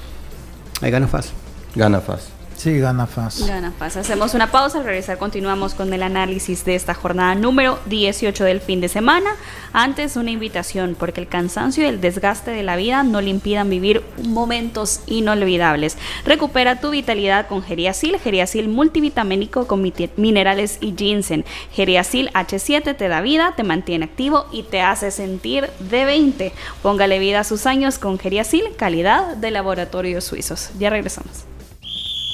[0.81, 1.31] Ahí gana FAS.
[1.75, 2.36] Gana FAS.
[2.57, 3.45] Sí, gana fácil.
[3.45, 4.01] Gana fácil.
[4.01, 8.61] Hacemos una pausa, al regresar continuamos con el análisis de esta jornada número 18 del
[8.61, 9.29] fin de semana.
[9.73, 13.69] Antes una invitación, porque el cansancio y el desgaste de la vida no le impidan
[13.69, 15.99] vivir momentos inolvidables.
[16.25, 21.45] Recupera tu vitalidad con Geriasil, Geriasil multivitamínico con minerales y ginseng.
[21.71, 26.51] Geriasil H7 te da vida, te mantiene activo y te hace sentir de 20.
[26.81, 30.71] Póngale vida a sus años con Geriasil, calidad de laboratorios suizos.
[30.79, 31.45] Ya regresamos.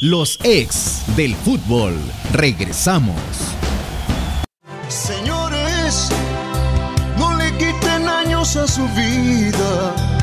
[0.05, 1.97] Los ex del fútbol.
[2.33, 3.15] Regresamos.
[4.89, 6.09] Señores,
[7.17, 10.22] no le quiten años a su vida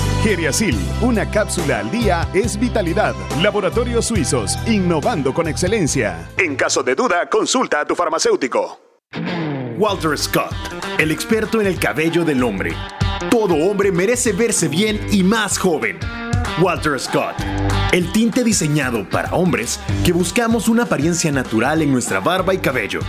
[0.23, 3.15] Geriasil, una cápsula al día es vitalidad.
[3.41, 6.29] Laboratorios Suizos, innovando con excelencia.
[6.37, 8.79] En caso de duda, consulta a tu farmacéutico.
[9.79, 10.53] Walter Scott,
[10.99, 12.71] el experto en el cabello del hombre.
[13.31, 15.97] Todo hombre merece verse bien y más joven.
[16.61, 17.33] Walter Scott,
[17.91, 22.99] el tinte diseñado para hombres que buscamos una apariencia natural en nuestra barba y cabello.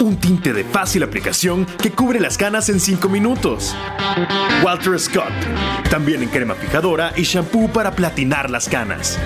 [0.00, 3.74] Un tinte de fácil aplicación que cubre las canas en 5 minutos.
[4.62, 5.32] Walter Scott,
[5.90, 9.18] también en crema fijadora y shampoo para platinar las canas.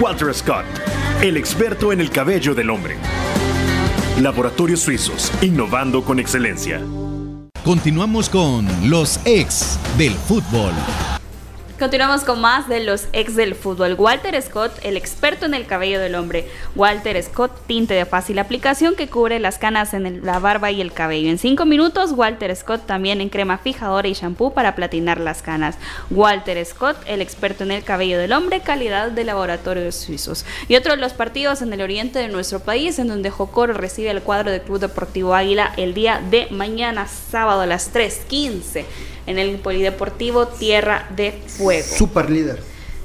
[0.00, 0.64] Walter Scott,
[1.20, 2.96] el experto en el cabello del hombre.
[4.22, 6.80] Laboratorios Suizos, innovando con excelencia.
[7.62, 10.72] Continuamos con los ex del fútbol.
[11.78, 13.94] Continuamos con más de los ex del fútbol.
[13.96, 16.48] Walter Scott, el experto en el cabello del hombre.
[16.74, 20.92] Walter Scott, tinte de fácil aplicación que cubre las canas en la barba y el
[20.92, 21.30] cabello.
[21.30, 25.78] En 5 minutos, Walter Scott también en crema fijadora y shampoo para platinar las canas.
[26.10, 30.44] Walter Scott, el experto en el cabello del hombre, calidad de laboratorios suizos.
[30.66, 34.10] Y otro de los partidos en el oriente de nuestro país, en donde Jocoro recibe
[34.10, 38.84] el cuadro del Club Deportivo Águila el día de mañana, sábado a las 3.15
[39.28, 41.86] en el Polideportivo Tierra de Fuego.
[41.86, 42.62] Super líder.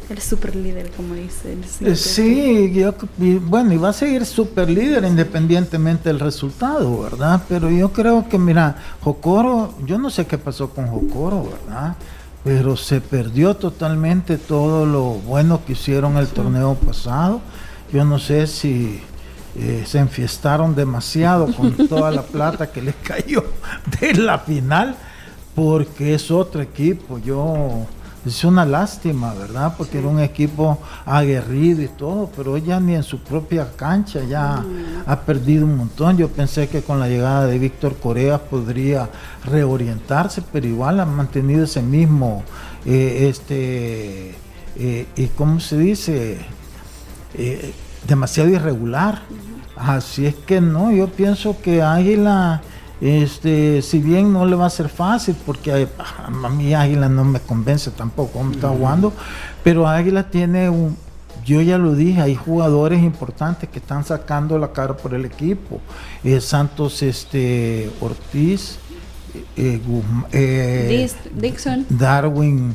[0.09, 2.93] El super líder, como dice el eh, Sí, yo,
[3.41, 7.41] bueno, y va a seguir super líder independientemente del resultado, ¿verdad?
[7.49, 11.97] Pero yo creo que, mira, Jocoro, yo no sé qué pasó con Jocoro, ¿verdad?
[12.43, 17.41] Pero se perdió totalmente todo lo bueno que hicieron el torneo pasado.
[17.91, 19.01] Yo no sé si
[19.57, 23.43] eh, se enfiestaron demasiado con toda la plata que les cayó
[23.99, 24.95] de la final
[25.55, 27.19] porque es otro equipo.
[27.19, 27.85] Yo
[28.25, 29.73] es una lástima, ¿verdad?
[29.77, 34.57] Porque era un equipo aguerrido y todo, pero ya ni en su propia cancha ya
[34.57, 35.03] mm.
[35.05, 36.17] ha perdido un montón.
[36.17, 39.09] Yo pensé que con la llegada de Víctor Corea podría
[39.43, 42.43] reorientarse, pero igual ha mantenido ese mismo,
[42.85, 44.35] eh, este,
[44.77, 46.37] eh, y cómo se dice,
[47.33, 47.73] eh,
[48.07, 49.21] demasiado irregular.
[49.75, 52.61] Así es que no, yo pienso que Águila
[53.03, 57.41] este, si bien no le va a ser fácil, porque a, mí Águila no me
[57.41, 59.11] convence tampoco cómo está jugando,
[59.61, 60.95] pero Águila tiene un,
[61.43, 65.81] yo ya lo dije, hay jugadores importantes que están sacando la cara por el equipo.
[66.23, 68.77] Eh, Santos este, Ortiz,
[69.57, 69.81] eh,
[70.31, 72.73] eh, Dixon, Darwin,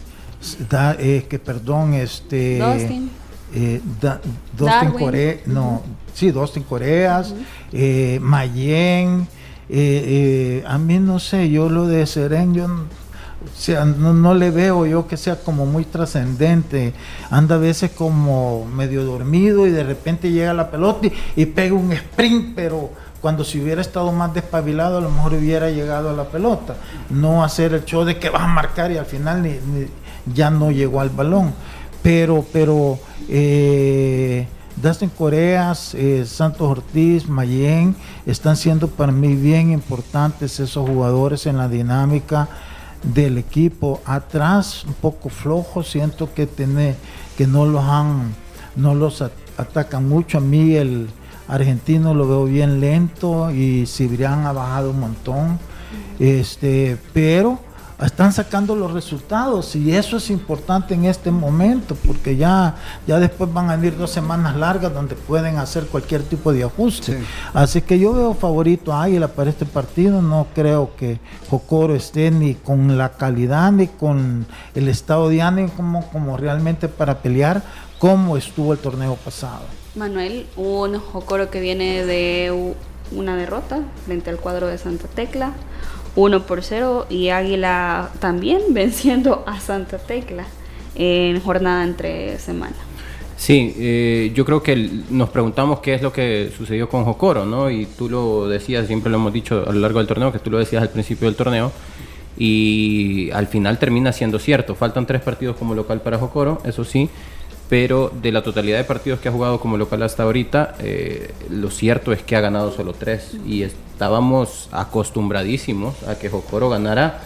[1.29, 3.11] que perdón, este, Dustin,
[4.59, 7.35] Dustin Corea, no, sí, Dustin Coreas,
[8.21, 9.27] Mayen,
[9.71, 12.67] eh, eh, a mí no sé, yo lo de Seren, yo
[13.55, 16.95] sea, no, le veo yo que sea como muy trascendente.
[17.31, 21.93] Anda a veces como medio dormido y de repente llega la pelota y, pega un
[21.93, 26.25] sprint, pero cuando si hubiera estado más despabilado a lo mejor hubiera llegado a la
[26.25, 26.77] pelota.
[27.11, 29.47] No hacer el show de que va a marcar y al final
[30.33, 31.53] ya no llegó al balón.
[32.03, 34.47] Pero, pero eh,
[34.83, 41.57] Dustin Coreas, eh, Santos Ortiz, Mayen, están siendo para mí bien importantes esos jugadores en
[41.57, 42.49] la dinámica
[43.03, 44.01] del equipo.
[44.05, 46.95] Atrás, un poco flojo, siento que, tiene,
[47.37, 48.35] que no los han,
[48.77, 49.23] no los
[49.57, 50.39] atacan mucho.
[50.39, 51.09] A mí el
[51.49, 55.59] argentino lo veo bien lento y Cibrián ha bajado un montón.
[56.21, 57.59] Este, pero
[58.07, 62.77] están sacando los resultados y eso es importante en este momento porque ya,
[63.07, 67.19] ya después van a venir dos semanas largas donde pueden hacer cualquier tipo de ajuste.
[67.53, 71.19] Así que yo veo favorito a Águila para este partido, no creo que
[71.51, 76.89] Jocoro esté ni con la calidad ni con el estado de ánimo como, como realmente
[76.89, 77.63] para pelear
[77.99, 79.63] como estuvo el torneo pasado.
[79.97, 82.75] Manuel, un Jocoro que viene de
[83.11, 85.53] una derrota frente al cuadro de Santa Tecla
[86.19, 90.47] 1 por 0 y Águila también venciendo a Santa Tecla
[90.97, 92.75] en jornada entre semana.
[93.37, 97.71] Sí, eh, yo creo que nos preguntamos qué es lo que sucedió con Jocoro, ¿no?
[97.71, 100.51] Y tú lo decías, siempre lo hemos dicho a lo largo del torneo, que tú
[100.51, 101.71] lo decías al principio del torneo,
[102.37, 104.75] y al final termina siendo cierto.
[104.75, 107.09] Faltan tres partidos como local para Jocoro, eso sí,
[107.69, 111.71] pero de la totalidad de partidos que ha jugado como local hasta ahorita, eh, lo
[111.71, 113.63] cierto es que ha ganado solo tres y
[113.99, 117.19] estábamos acostumbradísimos a que Jocoro ganara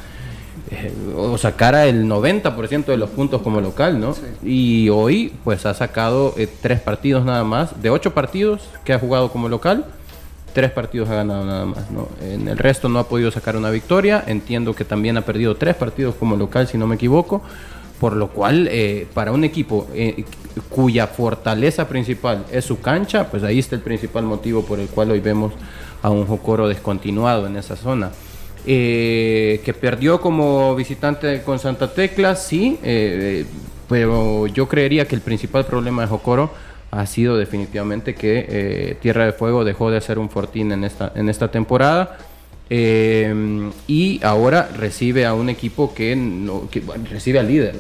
[0.71, 4.15] eh, o sacara el 90% de los puntos como local, ¿no?
[4.43, 8.99] Y hoy pues ha sacado eh, tres partidos nada más, de ocho partidos que ha
[8.99, 9.85] jugado como local,
[10.55, 12.09] tres partidos ha ganado nada más, ¿no?
[12.23, 15.75] En el resto no ha podido sacar una victoria, entiendo que también ha perdido tres
[15.75, 17.43] partidos como local si no me equivoco
[18.01, 19.87] por lo cual eh, para un equipo
[20.69, 25.13] cuya fortaleza principal es su cancha, pues ahí está el principal motivo por el cual
[25.13, 25.53] hoy vemos
[26.03, 28.11] a un Jocoro descontinuado en esa zona.
[28.65, 32.79] Eh, que perdió como visitante con Santa Tecla, sí,
[33.89, 36.51] pero yo creería que el principal problema de Jocoro
[36.91, 41.29] ha sido definitivamente que Tierra de Fuego dejó de ser un fortín en esta, en
[41.29, 42.19] esta temporada
[42.75, 46.71] eh, y ahora recibe a un equipo que, no,
[47.11, 47.75] recibe al líder.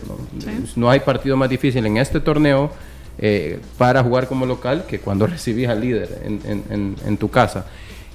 [0.76, 0.90] ¿no?
[0.90, 2.70] hay partido más difícil en este torneo
[3.18, 7.64] eh, para jugar como local que cuando recibís al líder en, tu casa.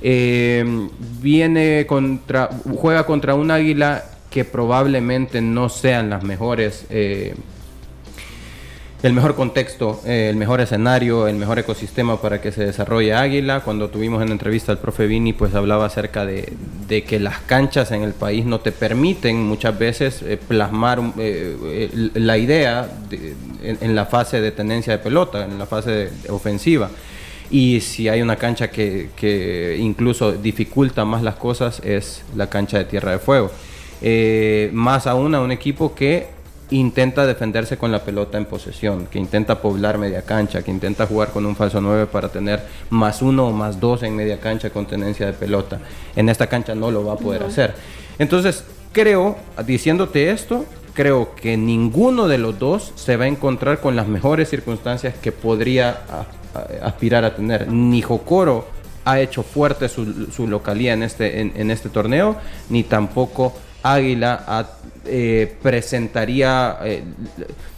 [0.01, 0.89] Eh,
[1.21, 6.85] viene contra, juega contra un águila que probablemente no sean las mejores
[9.03, 13.59] el mejor contexto, eh, el mejor escenario, el mejor ecosistema para que se desarrolle Águila.
[13.59, 16.55] Cuando tuvimos en entrevista al profe Vini, pues hablaba acerca de,
[16.87, 22.37] que las canchas en el país no te permiten muchas veces eh, plasmar eh, la
[22.37, 22.89] idea
[23.61, 26.89] en, la fase de tenencia de pelota, en la fase ofensiva.
[27.49, 32.77] Y si hay una cancha que, que, incluso dificulta más las cosas es la cancha
[32.77, 33.51] de Tierra de Fuego.
[34.73, 36.37] más aún a un equipo que
[36.69, 41.29] intenta defenderse con la pelota en posesión, que intenta poblar media cancha, que intenta jugar
[41.31, 44.85] con un falso 9 para tener más uno o más dos en media cancha con
[44.85, 45.79] tenencia de pelota.
[46.15, 47.75] En esta cancha no lo va a poder hacer.
[48.19, 53.95] Entonces, creo, diciéndote esto, creo que ninguno de los dos se va a encontrar con
[53.95, 56.01] las mejores circunstancias que podría
[56.81, 57.71] aspirar a tener.
[57.71, 58.67] Ni Jocoro
[59.05, 62.35] ha hecho fuerte su, localía en este, en este torneo,
[62.69, 64.67] ni tampoco Águila
[65.05, 67.03] eh, presentaría, eh,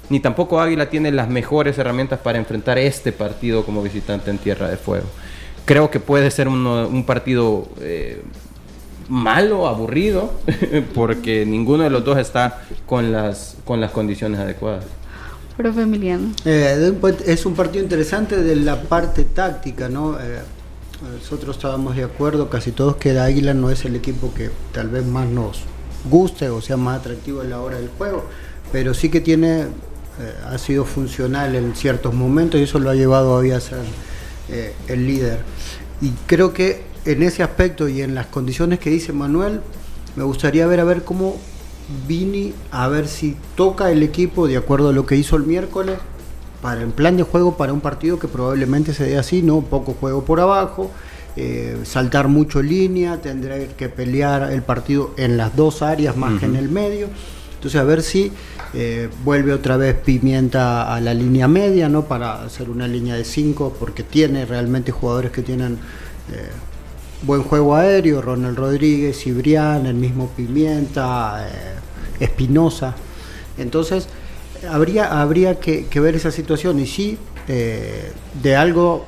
[0.09, 4.67] ni tampoco Águila tiene las mejores herramientas para enfrentar este partido como visitante en Tierra
[4.67, 5.07] de Fuego.
[5.65, 8.23] Creo que puede ser un partido eh,
[9.07, 10.33] malo, aburrido,
[10.95, 14.85] porque ninguno de los dos está con las, con las condiciones adecuadas.
[15.59, 16.31] Profe Emiliano.
[16.45, 20.17] es un partido interesante de la parte táctica, ¿no?
[21.21, 25.05] nosotros estábamos de acuerdo, casi todos, que Águila no es el equipo que tal vez
[25.05, 25.63] más nos,
[26.09, 28.23] guste o sea más atractivo en la hora del juego,
[28.71, 29.67] pero sí que tiene, eh,
[30.47, 33.79] ha sido funcional en ciertos momentos y eso lo ha llevado a ser
[34.47, 35.39] eh, el líder.
[35.99, 39.59] Y creo que en ese aspecto y en las condiciones que dice Manuel,
[40.15, 41.35] me gustaría ver a ver cómo
[42.07, 45.97] Vini, a ver si toca el equipo de acuerdo a lo que hizo el miércoles,
[46.61, 49.61] para el plan de juego para un partido que probablemente se dé así, ¿no?
[49.61, 50.91] Poco juego por abajo,
[51.35, 56.45] eh, saltar mucho línea, tendrá que pelear el partido en las dos áreas más que
[56.45, 57.07] en el medio.
[57.55, 58.31] Entonces a ver si
[58.73, 62.05] eh, vuelve otra vez Pimienta a la línea media, ¿no?
[62.05, 65.73] Para hacer una línea de cinco, porque tiene realmente jugadores que tienen
[66.31, 66.49] eh,
[67.21, 71.47] buen juego aéreo, Ronald Rodríguez, Cibrián, el mismo Pimienta,
[72.19, 72.95] Espinosa.
[73.57, 74.07] Entonces
[74.69, 77.17] habría, habría que, ver esa situación y sí,
[77.47, 79.05] de algo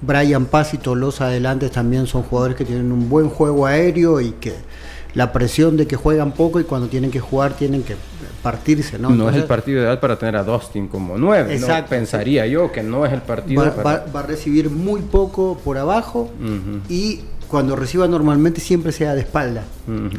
[0.00, 4.32] Brian Paz y Tolosa adelante también son jugadores que tienen un buen juego aéreo y
[4.32, 4.54] que
[5.14, 7.96] la presión de que juegan poco y cuando tienen que jugar tienen que
[8.42, 9.10] partirse, ¿no?
[9.10, 12.82] No es el partido ideal para tener a Dustin como nueve, exacto, pensaría yo que
[12.82, 13.72] no es el partido.
[13.84, 16.30] Va, a recibir muy poco por abajo
[16.88, 19.64] y cuando reciba normalmente siempre sea de espalda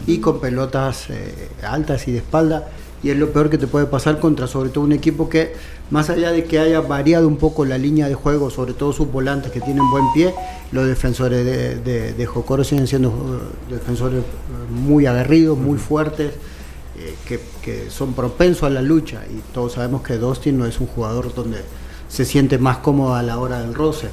[0.07, 2.67] y con pelotas eh, altas y de espalda
[3.01, 5.53] y es lo peor que te puede pasar contra sobre todo un equipo que
[5.89, 9.11] más allá de que haya variado un poco la línea de juego, sobre todo sus
[9.11, 10.33] volantes que tienen buen pie,
[10.71, 16.33] los defensores de, de, Jocoro siguen siendo uh, defensores uh, muy aguerridos, muy fuertes,
[16.97, 17.15] eh,
[17.63, 21.33] que, son propensos a la lucha y todos sabemos que Dustin no es un jugador
[21.33, 21.59] donde
[22.07, 24.07] se siente más cómodo a la hora del roce.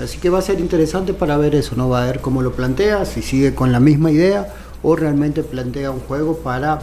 [0.00, 1.88] Así que va a ser interesante para ver eso, ¿no?
[1.88, 5.90] Va a ver cómo lo plantea, si sigue con la misma idea o realmente plantea
[5.90, 6.80] un juego para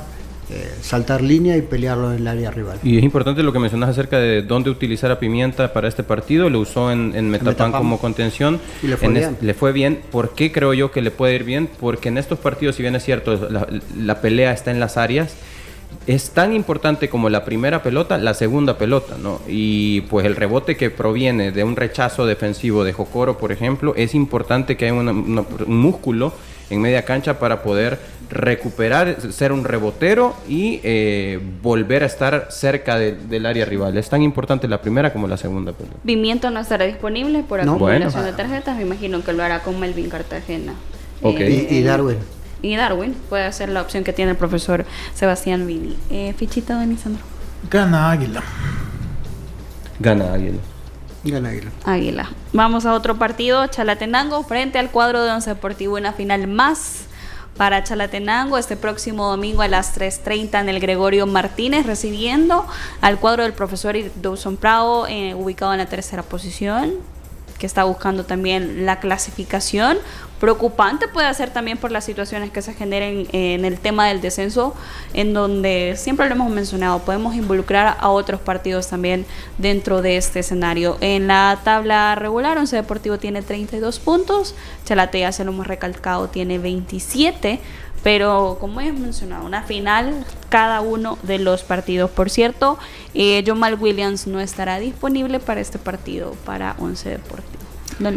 [0.49, 2.79] eh, saltar línea y pelearlo en el área rival.
[2.81, 6.49] Y es importante lo que mencionas acerca de dónde utilizar a Pimienta para este partido.
[6.49, 8.61] Lo usó en, en Metapan, como contención.
[8.81, 9.37] Y le fue, bien.
[9.41, 9.99] le fue bien.
[10.09, 11.69] ¿Por qué creo yo que le puede ir bien?
[11.81, 13.49] Porque en estos partidos, si bien es cierto,
[13.97, 15.35] la, pelea está en las áreas
[16.05, 19.41] es tan importante como la primera pelota, la segunda pelota, ¿no?
[19.47, 24.15] Y pues el rebote que proviene de un rechazo defensivo de Jocoro, por ejemplo, es
[24.15, 26.33] importante que haya un músculo
[26.69, 27.99] en media cancha para poder
[28.30, 33.97] recuperar, ser un rebotero y eh, volver a estar cerca del área rival.
[33.97, 35.73] Es tan importante la primera como la segunda.
[36.05, 40.09] Pimiento no estará disponible por acumulación de tarjetas, me imagino que lo hará con Melvin
[40.09, 40.73] Cartagena.
[41.23, 42.17] Eh, y, Darwin.
[42.61, 45.97] Y Darwin puede ser la opción que tiene el profesor Sebastián Vini.
[46.09, 47.23] Eh, fichita de Nisandro.
[47.69, 48.43] Gana Águila.
[49.99, 50.59] Gana Águila.
[51.23, 51.71] Gana Águila.
[51.86, 52.30] Águila.
[52.53, 57.06] Vamos a otro partido, Chalatenango frente al cuadro de Once Deportivo, una final más
[57.57, 62.65] para Chalatenango este próximo domingo a las 3.30 en el Gregorio Martínez, recibiendo
[63.01, 67.16] al cuadro del profesor Dawson Prado, eh, ubicado en la tercera posición
[67.57, 69.97] que está buscando también la clasificación.
[70.39, 74.75] Preocupante puede ser también por las situaciones que se generen en el tema del descenso,
[75.13, 79.25] en donde siempre lo hemos mencionado, podemos involucrar a otros partidos también
[79.57, 80.97] dentro de este escenario.
[81.01, 84.53] En la tabla regular, Once Deportivo tiene 32 puntos,
[84.85, 87.59] Chalatea, se lo hemos recalcado, tiene 27
[88.07, 92.09] pero como hemos mencionado, una final cada uno de los partidos.
[92.09, 92.77] Por cierto,
[93.13, 97.63] eh, Jamal Williams no estará disponible para este partido, para Once Deportivo.
[97.99, 98.15] Don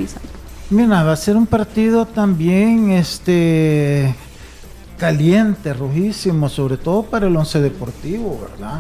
[0.71, 4.15] Mira, va a ser un partido también este
[4.97, 8.79] caliente, rojísimo, sobre todo para el Once Deportivo, ¿verdad?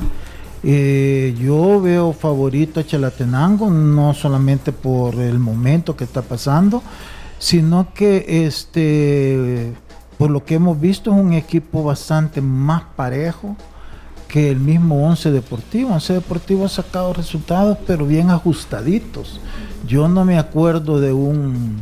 [0.62, 6.84] Eh, yo veo favorito a Chalatenango, no solamente por el momento que está pasando,
[7.40, 9.74] sino que este
[10.20, 13.56] por lo que hemos visto es un equipo bastante más parejo
[14.28, 15.94] que el mismo Once Deportivo.
[15.94, 19.40] Once Deportivo ha sacado resultados pero bien ajustaditos.
[19.86, 21.80] Yo no me acuerdo de un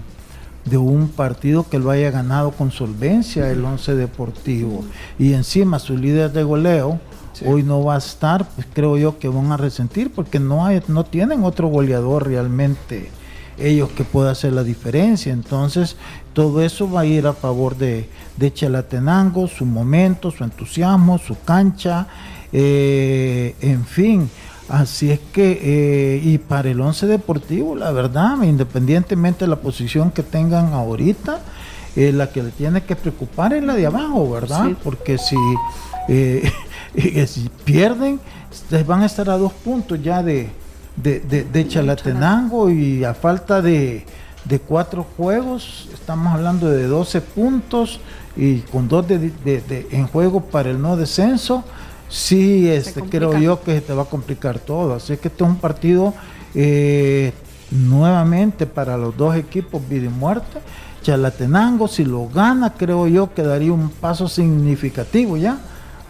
[0.65, 4.85] de un partido que lo haya ganado con solvencia el Once Deportivo
[5.19, 7.01] y encima su líder de goleo
[7.45, 10.81] hoy no va a estar, pues creo yo que van a resentir porque no hay,
[10.87, 13.11] no tienen otro goleador realmente
[13.61, 15.33] ellos que pueda hacer la diferencia.
[15.33, 15.97] Entonces,
[16.33, 21.37] todo eso va a ir a favor de, de Chalatenango, su momento, su entusiasmo, su
[21.45, 22.07] cancha,
[22.53, 24.31] eh, en fin.
[24.69, 30.11] Así es que, eh, y para el once deportivo, la verdad, independientemente de la posición
[30.11, 31.41] que tengan ahorita,
[31.97, 34.69] eh, la que le tiene que preocupar es la de abajo, ¿verdad?
[34.85, 35.37] Porque si,
[37.27, 38.21] si pierden,
[38.87, 40.51] van a estar a dos puntos ya de,
[41.03, 44.05] de, de, Chalatenango y a falta de,
[44.45, 48.01] de, cuatro juegos, estamos hablando de 12 puntos
[48.37, 51.65] y con dos de, en juego para el no descenso,
[52.09, 54.95] sí este, creo yo que se te va a complicar todo.
[54.95, 56.15] Así que este es un partido
[56.55, 57.33] eh,
[57.71, 60.59] nuevamente para los dos equipos vida y muerte.
[61.03, 65.59] Chalatenango, si lo gana, creo yo que daría un paso significativo ya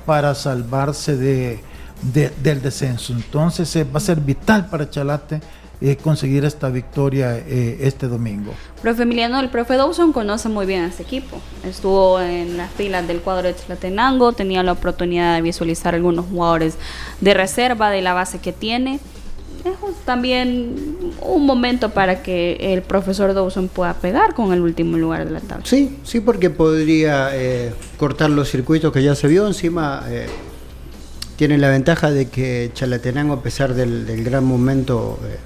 [0.07, 1.61] para salvarse de,
[2.03, 3.12] del descenso.
[3.12, 5.40] Entonces eh, va a ser vital para Chalate
[5.80, 8.53] eh, conseguir esta victoria eh, este domingo.
[8.82, 11.40] Profe Emiliano, el profe Dawson conoce muy bien a este equipo.
[11.64, 16.76] Estuvo en las filas del cuadro de Chalatenango, tenía la oportunidad de visualizar algunos jugadores
[17.20, 19.01] de reserva de la base que tiene.
[19.64, 19.74] Es
[20.05, 25.32] también un momento para que el profesor Dawson pueda pegar con el último lugar de
[25.32, 25.66] la tabla.
[25.66, 27.30] Sí, sí, porque podría
[27.99, 30.05] cortar los circuitos que ya se vio encima
[31.39, 35.36] tiene la ventaja de que Chalatenango, a pesar del, gran momento, eh,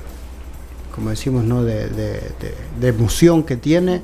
[0.95, 1.63] como decimos, ¿no?
[1.65, 2.19] De,
[2.81, 4.01] emoción que tiene,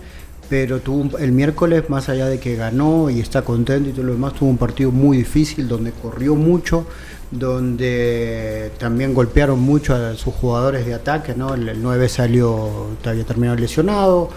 [0.51, 4.13] pero tuvo el miércoles, más allá de que ganó y está contento y todo lo
[4.13, 6.85] demás, tuvo un partido muy difícil donde corrió mucho,
[7.31, 11.55] donde también golpearon mucho a sus jugadores de ataque, ¿no?
[11.55, 14.29] El, 9 salió, había terminado lesionado,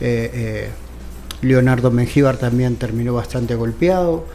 [0.00, 0.68] eh, eh,
[1.42, 4.26] Leonardo Mengíbar también terminó bastante golpeado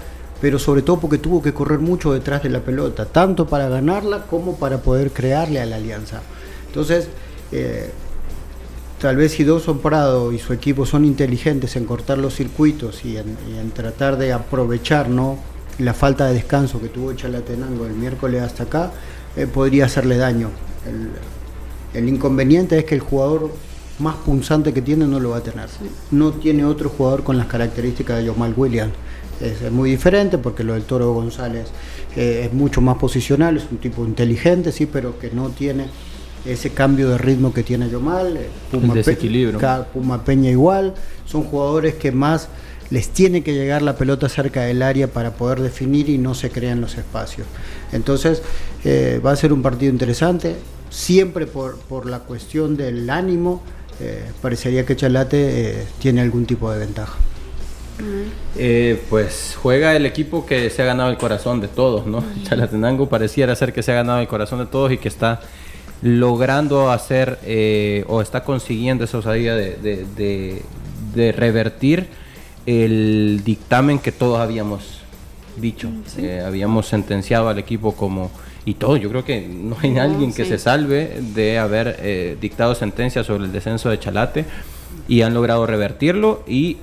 [0.42, 4.24] pero sobre todo porque tuvo que correr mucho detrás de la pelota, tanto para ganarla
[4.28, 6.22] como para poder crearle a la alianza.
[6.68, 7.08] Entonces,
[7.52, 7.90] eh,
[9.00, 13.18] tal vez si Dawson Prado y su equipo son inteligentes en cortar los circuitos y
[13.18, 15.40] en, tratar de aprovechar ¿no?
[15.80, 18.92] la falta de descanso que tuvo Chalatenango el miércoles hasta acá,
[19.36, 20.50] eh, podría hacerle daño.
[20.86, 23.52] El, el, inconveniente es que el jugador
[24.00, 25.70] más punzante que tiene no lo va a tener.
[26.12, 28.94] No tiene otro jugador con las características de Jamal Williams
[29.42, 31.68] es, muy diferente porque lo del Toro González
[32.16, 35.88] eh, es mucho más posicional, es un tipo inteligente, sí, pero que no tiene
[36.46, 38.38] ese cambio de ritmo que tiene Yomal.
[38.38, 39.60] Eh, Puma, desequilibrio.
[39.94, 40.94] Puma Peña igual,
[41.26, 42.50] son jugadores que más
[42.92, 46.52] les tiene que llegar la pelota cerca del área para poder definir y no se
[46.52, 47.48] crean los espacios.
[47.92, 48.44] Entonces
[48.84, 50.56] eh, va a ser un partido interesante,
[50.90, 53.62] siempre por, por la cuestión del ánimo,
[54.42, 57.16] parecería que Chalate tiene algún tipo de ventaja.
[58.58, 62.24] Eh, pues juega el equipo que se ha ganado el corazón de todos, ¿no?
[62.44, 65.42] Chalatenango pareciera ser que se ha ganado el corazón de todos y que está
[66.02, 70.62] logrando hacer eh, o está consiguiendo esa osadía de,
[71.16, 72.08] revertir
[72.66, 75.02] el dictamen que todos habíamos
[75.56, 75.90] dicho.
[76.18, 78.30] Eh, habíamos sentenciado al equipo como
[78.66, 78.98] y todo.
[78.98, 83.54] Yo creo que no hay nadie que se salve de haber dictado sentencia sobre el
[83.54, 84.46] descenso de Chalate
[85.08, 86.78] y han logrado revertirlo y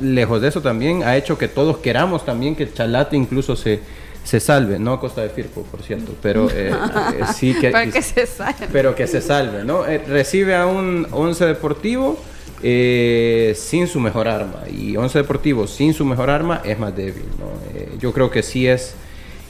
[0.00, 3.80] lejos de eso también ha hecho que todos queramos también que Chalate incluso se,
[4.26, 7.70] se salve, no a costa de Firpo, por cierto, pero eh, eh, sí que,
[8.02, 8.66] se salve.
[8.72, 9.86] Pero que se salve, ¿no?
[9.86, 12.18] Eh, recibe a un Once Deportivo
[12.60, 17.98] sin su mejor arma y Once Deportivo sin su mejor arma es más débil, ¿no?
[18.00, 18.94] yo creo que sí es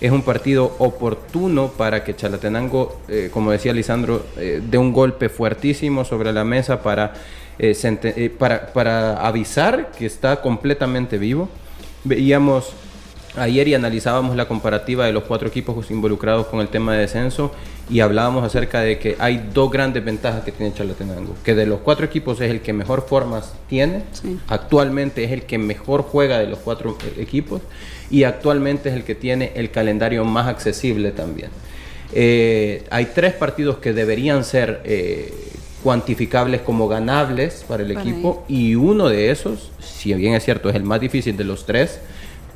[0.01, 6.33] es un partido oportuno para que Chalatenango, como decía Lisandro, dé un golpe fuertísimo sobre
[6.33, 7.15] la mesa para
[7.59, 11.49] eh, eh, para, para avisar que está completamente vivo.
[12.05, 12.73] Veíamos
[13.37, 17.53] ayer y analizábamos la comparativa de los cuatro equipos involucrados con el tema de descenso
[17.89, 21.81] y hablábamos acerca de que hay dos grandes ventajas que tiene Chalatenango, que de los
[21.81, 24.03] cuatro equipos es el que mejor formas tiene,
[24.49, 27.63] actualmente es el que mejor juega de los cuatro eh, equipos
[28.11, 31.51] y actualmente es el que tiene el calendario más accesible también.
[32.13, 34.83] hay tres partidos que deberían ser
[35.87, 40.75] cuantificables como ganables para el equipo y uno de esos, si bien es cierto, es
[40.75, 42.01] el más difícil de los tres,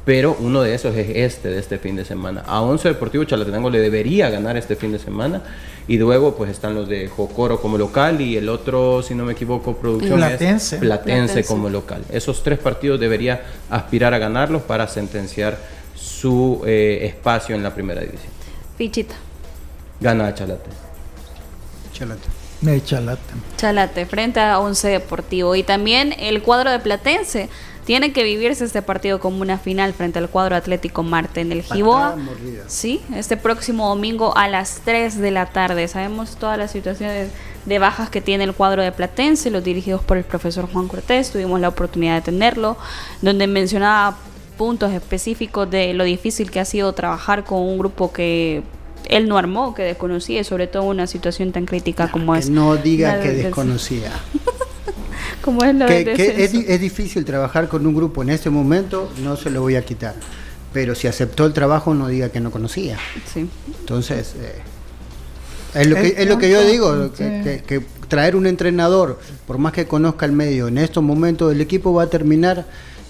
[0.04, 2.42] pero uno de esos es este de este fin de semana.
[2.44, 5.42] A Once Deportivo Chalatenango le debería ganar este fin de semana
[5.86, 9.34] y luego pues están los de Jocoro como local y el otro, si no me
[9.34, 10.74] equivoco, producción Platense.
[10.74, 12.02] es Platense, como local.
[12.10, 15.56] Esos tres partidos debería aspirar a ganarlos para sentenciar
[15.94, 18.32] su eh, espacio en la primera división.
[18.76, 19.14] Fichita.
[20.00, 20.68] Gana Chalate.
[21.92, 22.39] Chalate.
[22.60, 23.22] De Chalate.
[23.56, 25.54] Chalate, frente a Once Deportivo.
[25.54, 27.48] Y también el cuadro de Platense.
[27.84, 31.62] Tiene que vivirse este partido como una final frente al cuadro Atlético Marte en el
[31.62, 32.14] Giboa.
[32.68, 35.88] Sí, este próximo domingo a las 3 de la tarde.
[35.88, 37.30] Sabemos todas las situaciones
[37.64, 41.30] de bajas que tiene el cuadro de Platense, los dirigidos por el profesor Juan Cortés.
[41.30, 42.76] Tuvimos la oportunidad de tenerlo,
[43.22, 44.18] donde mencionaba
[44.56, 48.62] puntos específicos de lo difícil que ha sido trabajar con un grupo que
[49.08, 52.50] él no armó, que desconocía, sobre todo una situación tan crítica como es.
[52.50, 54.12] No diga que desconocía.
[55.42, 59.50] como es lo que, es, difícil trabajar con un grupo en este momento, no se
[59.50, 60.14] lo voy a quitar.
[60.72, 62.98] Pero si aceptó el trabajo, no diga que no conocía.
[63.32, 63.48] Sí.
[63.80, 64.60] Entonces, eh,
[65.74, 69.86] es, lo que, es lo que yo digo, que, traer un entrenador, por más que
[69.86, 72.66] conozca el medio, en estos momentos el equipo va a terminar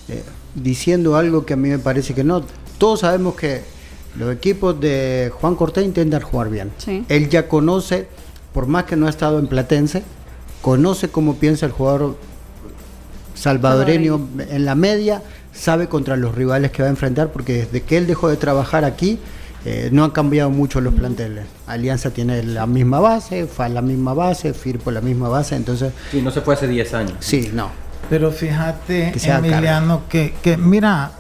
[0.09, 0.23] eh,
[0.55, 2.45] diciendo algo que a mí me parece que no.
[2.79, 3.63] Todos sabemos que
[4.19, 6.71] los equipos de Juan Cortés intentan jugar bien.
[7.09, 8.09] Él ya conoce,
[8.53, 10.03] por más que no ha estado en Platense,
[10.63, 12.17] conoce cómo piensa el jugador
[13.35, 17.97] salvadoreño en la media, sabe contra los rivales que va a enfrentar, porque desde que
[17.97, 19.19] él dejó de trabajar aquí,
[19.65, 21.45] eh, no han cambiado mucho los planteles.
[21.67, 25.93] Alianza tiene la misma base, FA la misma base, Firpo la misma base, entonces...
[26.11, 27.15] Sí, no se fue hace 10 años.
[27.21, 27.71] Sí, no.
[28.09, 31.13] Pero fíjate, Emiliano, que, que mira,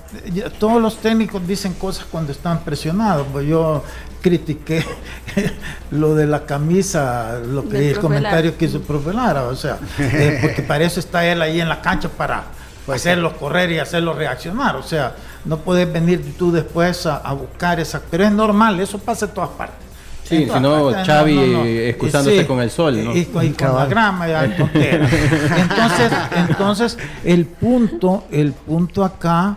[0.58, 3.26] todos los técnicos dicen cosas cuando están presionados.
[3.32, 3.82] Pues yo
[4.20, 4.84] critiqué
[5.90, 9.78] lo de la camisa, lo que el comentario que hizo el profe Lara, o sea,
[9.98, 12.44] eh, porque para eso está él ahí en la cancha para
[12.86, 17.80] pues, hacerlos correr y hacerlos reaccionar, o sea, no puedes venir tú después a, buscar
[17.80, 19.78] esa, pero es normal, eso pasa en todas partes.
[20.24, 23.16] Sí, si no, Xavi excusándose con el sol, ¿no?
[23.16, 24.32] Y, con la grama y
[24.74, 29.56] Entonces, entonces, el punto, el punto acá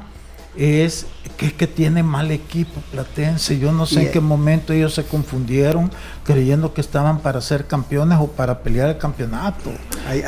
[0.55, 3.57] es que es que tiene mal equipo Platense.
[3.57, 5.89] Yo no sé en qué momento ellos se confundieron
[6.23, 9.71] creyendo que estaban para ser campeones o para pelear el campeonato.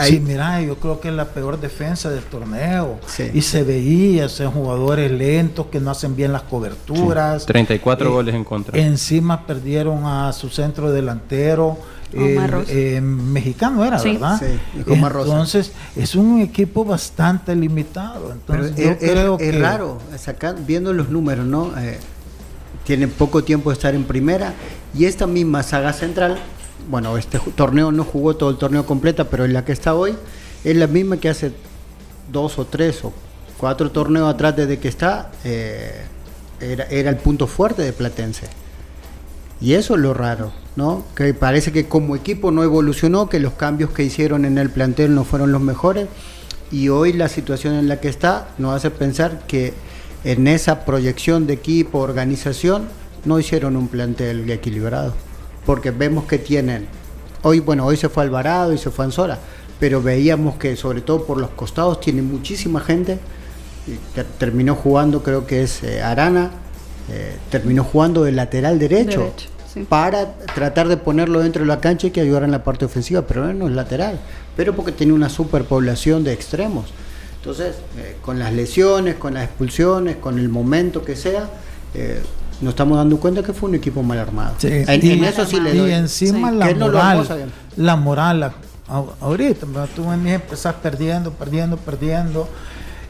[0.03, 2.99] Sí, mira, yo creo que es la peor defensa del torneo.
[3.33, 7.45] Y se veía, son jugadores lentos que no hacen bien las coberturas.
[7.45, 8.79] 34 eh, goles en contra.
[8.79, 11.77] Encima perdieron a su centro delantero
[12.15, 14.39] eh, mexicano era, ¿verdad?
[14.39, 18.31] Sí, Entonces, es un equipo bastante limitado.
[18.31, 19.51] Entonces, es, creo que...
[19.51, 19.99] raro,
[20.65, 21.77] viendo los números, ¿no?
[21.77, 21.99] Eh,
[22.85, 24.53] tiene poco tiempo de estar en primera
[24.93, 26.37] y esta misma saga central,
[26.89, 30.15] bueno, este torneo no jugó todo el torneo completo, pero en la que está hoy,
[30.63, 31.51] es la misma que hace
[32.31, 33.11] dos o tres o
[33.57, 36.03] cuatro torneos atrás desde que está, eh,
[36.61, 38.47] era, era el punto fuerte de Platense.
[39.59, 41.03] Y eso es lo raro, ¿no?
[41.15, 45.15] Que parece que como equipo no evolucionó, que los cambios que hicieron en el plantel
[45.15, 46.07] no fueron los mejores.
[46.71, 49.73] Y hoy la situación en la que está nos hace pensar que
[50.23, 52.87] en esa proyección de equipo, organización,
[53.25, 55.13] no hicieron un plantel equilibrado.
[55.65, 56.87] Porque vemos que tienen,
[57.41, 59.39] hoy, bueno, hoy se fue Alvarado y se fue Anzora,
[59.79, 63.19] pero veíamos que sobre todo por los costados tiene muchísima gente.
[64.39, 66.51] Terminó jugando, creo que es eh, Arana,
[67.11, 69.31] eh, terminó jugando de lateral derecho,
[69.83, 73.23] para tratar de ponerlo dentro de la cancha y que ayudara en la parte ofensiva,
[73.23, 74.19] pero no es lateral,
[74.55, 76.93] pero porque tiene una superpoblación de extremos.
[77.37, 81.49] Entonces, eh, con las lesiones, con las expulsiones, con el momento que sea,
[81.93, 82.21] eh,
[82.61, 84.55] nos estamos dando cuenta que fue un equipo mal armado.
[84.63, 85.89] en, eso sí le doy.
[85.89, 88.51] Y encima la, moral, la moral,
[88.87, 92.47] ahorita, tú empezás perdiendo, perdiendo, perdiendo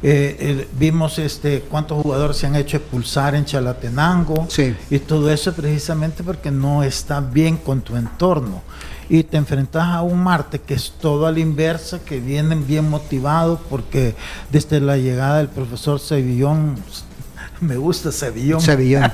[0.03, 4.47] eh, vimos este cuántos jugadores se han hecho expulsar en Chalatenango
[4.89, 8.61] y todo eso precisamente porque no está bien con tu entorno
[9.09, 12.89] y te enfrentas a un Marte que es todo a la inversa, que vienen bien
[12.89, 14.15] motivados porque
[14.51, 16.75] desde la llegada del profesor Sevillón,
[17.61, 19.11] me gusta Sevillón, Sevillón.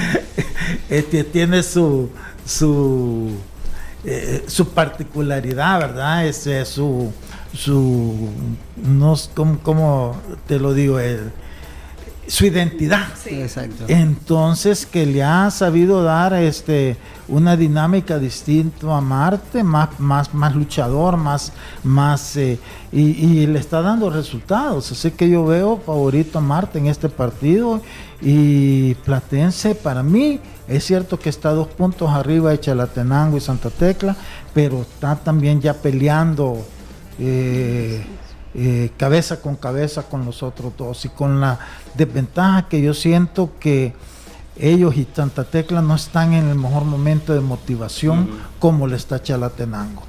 [0.88, 2.10] este, tiene su
[2.44, 3.36] su
[4.04, 6.26] eh, su particularidad, ¿verdad?
[6.26, 7.12] Ese, su
[7.54, 8.28] su,
[8.76, 9.14] no,
[9.62, 10.98] ¿cómo, te lo digo?
[12.26, 13.08] su identidad.
[13.26, 13.84] Exacto.
[13.88, 16.96] Entonces, que le ha sabido dar este
[17.28, 22.58] una dinámica distinta a Marte, más, más, más luchador, más, más eh,
[22.92, 24.92] y, le está dando resultados.
[24.92, 27.80] Así que yo veo favorito a Marte en este partido.
[28.20, 33.70] Y Platense, para mí, es cierto que está dos puntos arriba de Chalatenango y Santa
[33.70, 34.16] Tecla,
[34.54, 36.64] pero está también ya peleando
[37.18, 38.04] eh,
[38.54, 41.58] eh, cabeza con cabeza con los otros dos y con la
[41.94, 43.94] desventaja que yo siento que
[44.58, 49.22] ellos y Santa Tecla no están en el mejor momento de motivación como le está
[49.22, 50.02] Chalatenango.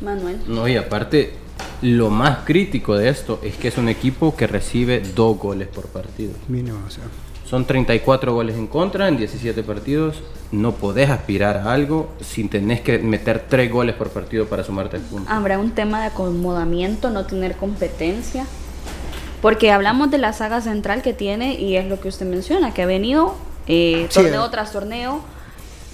[0.00, 0.40] Manuel.
[0.46, 1.34] No, y aparte,
[1.82, 5.86] lo más crítico de esto es que es un equipo que recibe dos goles por
[5.86, 6.32] partido.
[6.46, 7.04] Mínimo, o sea.
[7.48, 10.16] Son 34 goles en contra en 17 partidos.
[10.52, 14.96] No podés aspirar a algo sin tenés que meter 3 goles por partido para sumarte
[14.96, 15.32] al punto.
[15.32, 18.44] ¿Habrá un tema de acomodamiento, no tener competencia?
[19.40, 22.82] Porque hablamos de la saga central que tiene y es lo que usted menciona, que
[22.82, 23.34] ha venido
[23.66, 25.20] eh, torneo tras torneo.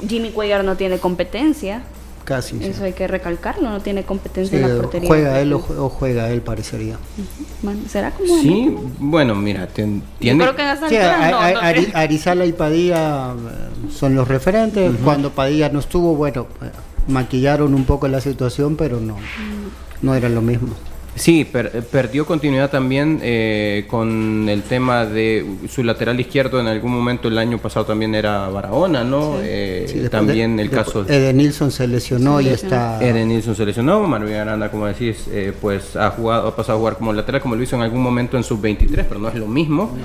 [0.09, 1.83] Jimmy Cuellar no tiene competencia.
[2.25, 2.57] Casi.
[2.65, 5.09] Eso hay que recalcarlo, no tiene competencia en la portería.
[5.09, 6.97] Juega él o, juega él, parecería.
[7.87, 8.41] ¿Será como.?
[8.41, 10.01] Sí, bueno, mira, tiene.
[10.21, 14.91] Yo creo que en Arizala y Padilla eh, son los referentes.
[15.05, 16.71] Cuando Padilla no estuvo, bueno, eh,
[17.09, 19.17] maquillaron un poco la situación, pero no,
[20.01, 20.75] no era lo mismo.
[21.17, 26.61] Sí, perdió continuidad también eh, con el tema de su lateral izquierdo.
[26.61, 29.37] En algún momento el año pasado también era Barahona, ¿no?
[29.41, 31.07] Eh, también el caso.
[31.09, 32.99] Eden Nilsson se lesionó y está.
[33.01, 34.01] Eden Nilsson se lesionó.
[34.09, 37.55] Manuel Aranda, como decís, eh, pues ha jugado, ha pasado a jugar como lateral, como
[37.55, 39.97] lo hizo en algún momento en sub 23, pero no es lo mismo.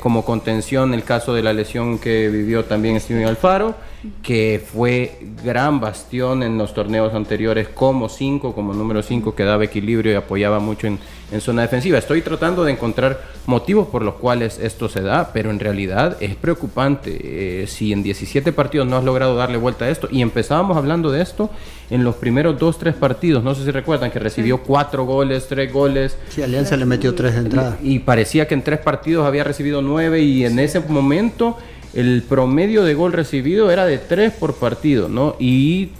[0.00, 3.74] como contención, el caso de la lesión que vivió también Steven Alfaro
[4.22, 9.64] que fue gran bastión en los torneos anteriores como 5, como número 5, que daba
[9.64, 10.98] equilibrio y apoyaba mucho en,
[11.40, 11.98] zona defensiva.
[11.98, 16.36] Estoy tratando de encontrar motivos por los cuales esto se da, pero en realidad es
[16.36, 17.62] preocupante.
[17.62, 21.10] Eh, si en 17 partidos no has logrado darle vuelta a esto, y empezábamos hablando
[21.10, 21.50] de esto
[21.90, 26.16] en los primeros 2-3 partidos, no sé si recuerdan que recibió 4 goles, 3 goles.
[26.28, 27.78] Sí, Alianza le metió 3 de entrada.
[27.82, 31.56] Y parecía que en 3 partidos había recibido 9 y en ese momento
[31.96, 35.34] el promedio de gol recibido era de 3 por partido, ¿no?
[35.38, 35.90] Y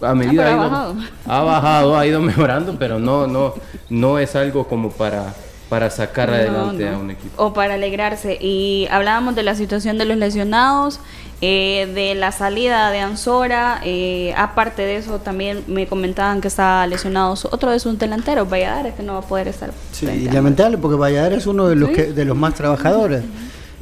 [0.00, 0.96] a medida ah, ha, bajado.
[1.26, 3.54] ha bajado, ha ido mejorando, pero no, no,
[3.90, 5.34] no es algo como para
[5.68, 7.42] para sacar adelante a un equipo.
[7.42, 8.38] O para alegrarse.
[8.40, 11.00] Y hablábamos de la situación de los lesionados,
[11.40, 13.80] eh, de la salida de Ansora.
[13.84, 18.94] Eh, aparte de eso, también me comentaban que estaba lesionado otro de sus delanteros, Valladares,
[18.94, 19.72] que no va a poder estar.
[19.90, 23.24] Sí, y lamentable porque Valladares es uno de los, que, de los más trabajadores.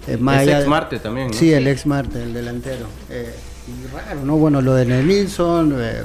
[0.07, 1.33] Eh, el ex Marte también.
[1.33, 2.87] Sí, el ex Marte, el delantero.
[3.11, 3.35] Eh,
[3.69, 4.37] y raro, ¿no?
[4.37, 6.03] Bueno, lo de Nilsson, eh,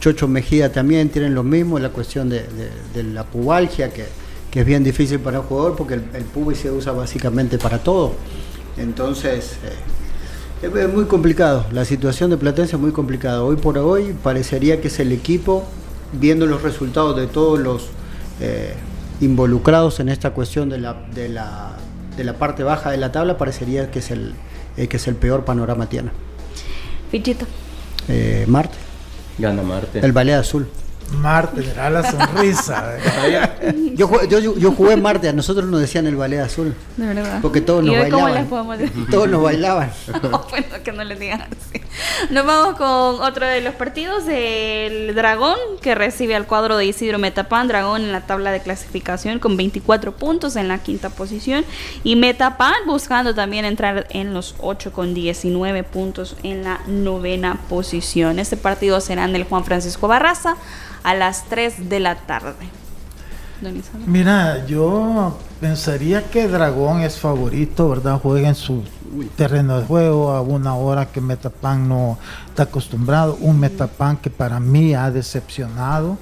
[0.00, 2.44] Chocho Mejía también tienen lo mismo, la cuestión de,
[2.94, 4.06] la pubalgia, que,
[4.52, 8.14] es bien difícil para un jugador porque el, el se usa básicamente para todo.
[8.76, 9.56] Entonces,
[10.62, 11.66] es muy complicado.
[11.70, 13.44] La situación de Platense es muy complicada.
[13.44, 15.64] Hoy por hoy parecería que es el equipo,
[16.12, 17.90] viendo los resultados de todos los
[19.20, 21.76] involucrados en esta cuestión de la, de la
[22.16, 24.34] de la parte baja de la tabla parecería que es el,
[24.76, 26.10] eh, que es el peor panorama tiene.
[27.10, 27.46] Fichito.
[28.08, 28.76] Eh, Marte.
[29.38, 30.00] Gana Marte.
[30.00, 30.68] El Ballet Azul.
[31.10, 32.96] Marte, era la sonrisa.
[33.94, 36.74] yo, yo, yo, jugué Marte, a nosotros nos decían el ballet azul.
[36.96, 37.40] De verdad.
[37.42, 38.48] Porque todos nos bailaban.
[39.10, 39.90] Todos nos bailaban.
[40.22, 41.82] no, bueno, que no les digan así.
[42.30, 47.18] Nos vamos con otro de los partidos, el Dragón, que recibe al cuadro de Isidro
[47.18, 47.68] Metapan.
[47.68, 51.64] Dragón en la tabla de clasificación con 24 puntos en la quinta posición.
[52.04, 58.38] Y Metapan buscando también entrar en los 8 con 19 puntos en la novena posición.
[58.38, 60.56] Este partido será en el Juan Francisco Barraza
[61.02, 62.80] a las 3 de la tarde.
[64.06, 68.18] Mira, yo pensaría que Dragón es favorito, ¿verdad?
[68.18, 68.84] Juega en su
[69.36, 73.36] terreno de juego a una hora que Metapan no está acostumbrado.
[73.40, 76.16] Un Metapan que para mí ha decepcionado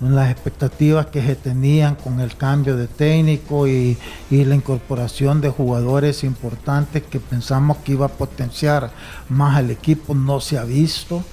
[0.00, 3.98] las expectativas que se tenían con el cambio de técnico y,
[4.30, 8.92] y, la incorporación de jugadores importantes que pensamos que iba a potenciar
[9.28, 11.24] más al equipo no se ha visto.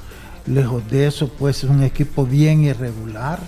[0.47, 3.39] Lejos de eso, pues es un equipo bien irregular.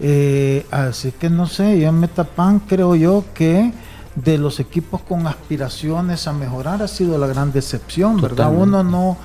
[0.00, 3.72] Eh, así que no sé, yo en Metapan creo yo que
[4.14, 8.52] de los equipos con aspiraciones a mejorar ha sido la gran decepción, ¿verdad?
[8.54, 9.16] Uno no,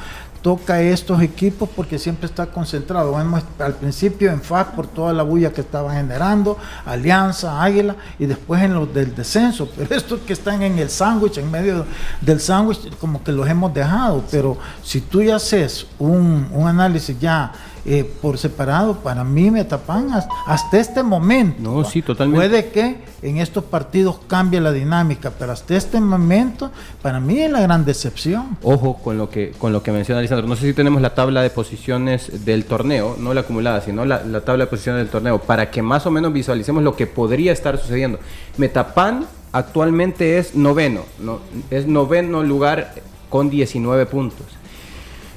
[0.41, 3.15] toca estos equipos porque siempre está concentrado.
[3.15, 8.25] Vemos al principio en FAC por toda la bulla que estaban generando, Alianza, Águila, y
[8.25, 9.69] después en los del descenso.
[9.77, 11.85] Pero estos que están en el sándwich, en medio
[12.21, 14.23] del sándwich, como que los hemos dejado.
[14.31, 17.51] Pero si tú ya haces un, un análisis ya
[17.89, 20.09] eh, por separado, para mí me tapan
[20.45, 21.61] hasta este momento.
[21.61, 22.49] No, sí, totalmente.
[22.49, 26.69] Puede que en estos partidos cambie la dinámica, pero hasta este momento,
[27.01, 28.57] para mí es la gran decepción.
[28.61, 30.47] Ojo con lo que, con lo que menciona Alessandro.
[30.47, 34.21] No sé si tenemos la tabla de posiciones del torneo, no la acumulada, sino la,
[34.21, 37.53] la tabla de posiciones del torneo, para que más o menos visualicemos lo que podría
[37.53, 38.19] estar sucediendo.
[38.57, 41.39] Metapan actualmente es noveno, no,
[41.71, 42.95] es noveno lugar
[43.29, 44.45] con 19 puntos.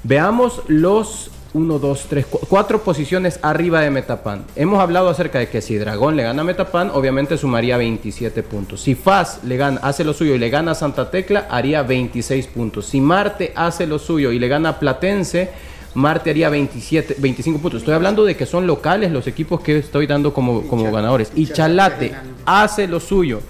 [0.03, 4.44] Veamos los 1, 2, 3, 4 posiciones arriba de Metapan.
[4.55, 8.82] Hemos hablado acerca de que si Dragón le gana a Metapan, obviamente sumaría 27 puntos.
[8.82, 12.46] Si Faz le gana, hace lo suyo y le gana a Santa Tecla, haría 26
[12.48, 12.86] puntos.
[12.86, 15.51] Si Marte hace lo suyo y le gana a Platense,
[15.94, 17.80] Marte haría 27, 25 puntos.
[17.80, 21.32] Estoy hablando de que son locales los equipos que estoy dando como, como ganadores.
[21.34, 23.40] Y Chalate hace lo suyo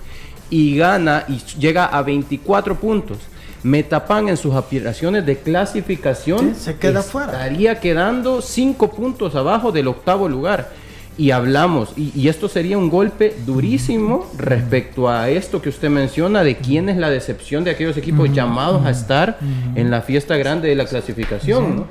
[0.49, 3.19] y gana y llega a 24 puntos.
[3.63, 7.33] Metapan en sus aspiraciones de clasificación se queda fuera.
[7.33, 10.71] Estaría quedando cinco puntos abajo del octavo lugar.
[11.19, 16.57] Y hablamos, y, esto sería un golpe durísimo respecto a esto que usted menciona de
[16.57, 19.39] quién es la decepción de aquellos equipos llamados a estar
[19.75, 21.85] en la fiesta grande de la clasificación.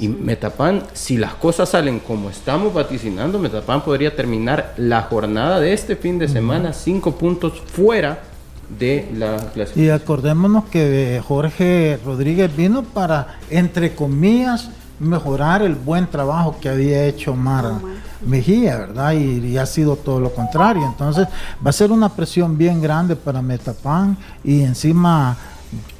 [0.00, 5.74] Y Metapan, si las cosas salen como estamos vaticinando, Metapan podría terminar la jornada de
[5.74, 8.31] este fin de semana cinco puntos fuera
[8.78, 9.84] de la clasificación.
[9.84, 14.70] Y acordémonos que Jorge Rodríguez vino para, entre comillas,
[15.02, 17.78] mejorar el buen trabajo que había hecho Mara
[18.24, 19.12] Mejía, ¿verdad?
[19.12, 20.86] Y, ha sido todo lo contrario.
[20.86, 21.26] Entonces
[21.64, 25.36] va a ser una presión bien grande para Metapan y encima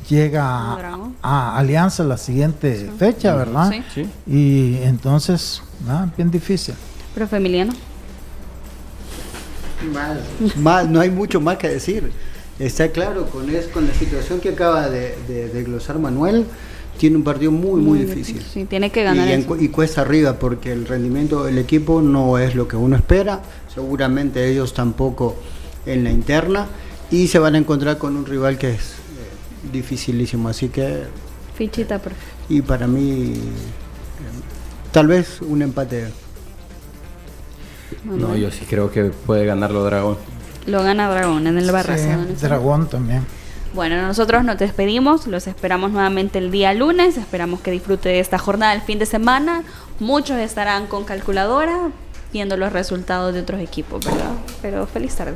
[0.09, 0.77] llega
[1.21, 3.73] a, Alianza la siguiente fecha, ¿verdad?
[3.93, 4.09] Sí.
[4.27, 5.63] Y entonces,
[6.17, 6.75] bien difícil.
[7.15, 7.73] Profe Emiliano.
[10.59, 12.13] no hay mucho más que decir.
[12.63, 16.47] Está claro, con, es, con la situación que acaba de, de, glosar Manuel,
[16.97, 18.41] tiene un partido muy, muy, difícil.
[18.41, 19.29] Sí, tiene que ganar.
[19.29, 23.43] Y, y, cuesta arriba porque el rendimiento del equipo no es lo que uno espera,
[23.75, 25.35] seguramente ellos tampoco
[25.87, 26.69] en la interna,
[27.11, 31.03] y se van a encontrar con un rival que es eh, dificilísimo, así que...
[31.57, 32.13] Fichita, por
[32.49, 33.35] Y para mí,
[34.93, 36.13] tal vez un empate.
[38.05, 40.17] No, yo sí creo que puede ganarlo Dragón.
[40.67, 42.19] Lo gana Dragón en el Barraza.
[42.41, 43.25] Dragón también.
[43.75, 48.39] Bueno, nosotros nos despedimos, los esperamos nuevamente el día lunes, esperamos que disfrute de esta
[48.39, 49.65] jornada del fin de semana.
[49.99, 51.91] Muchos estarán con calculadora
[52.33, 54.33] viendo los resultados de otros equipos, ¿verdad?
[54.61, 55.35] Pero feliz tarde,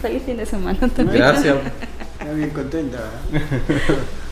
[0.00, 1.18] feliz fin de semana también.
[1.18, 1.56] Gracias.
[2.36, 2.98] bien contenta.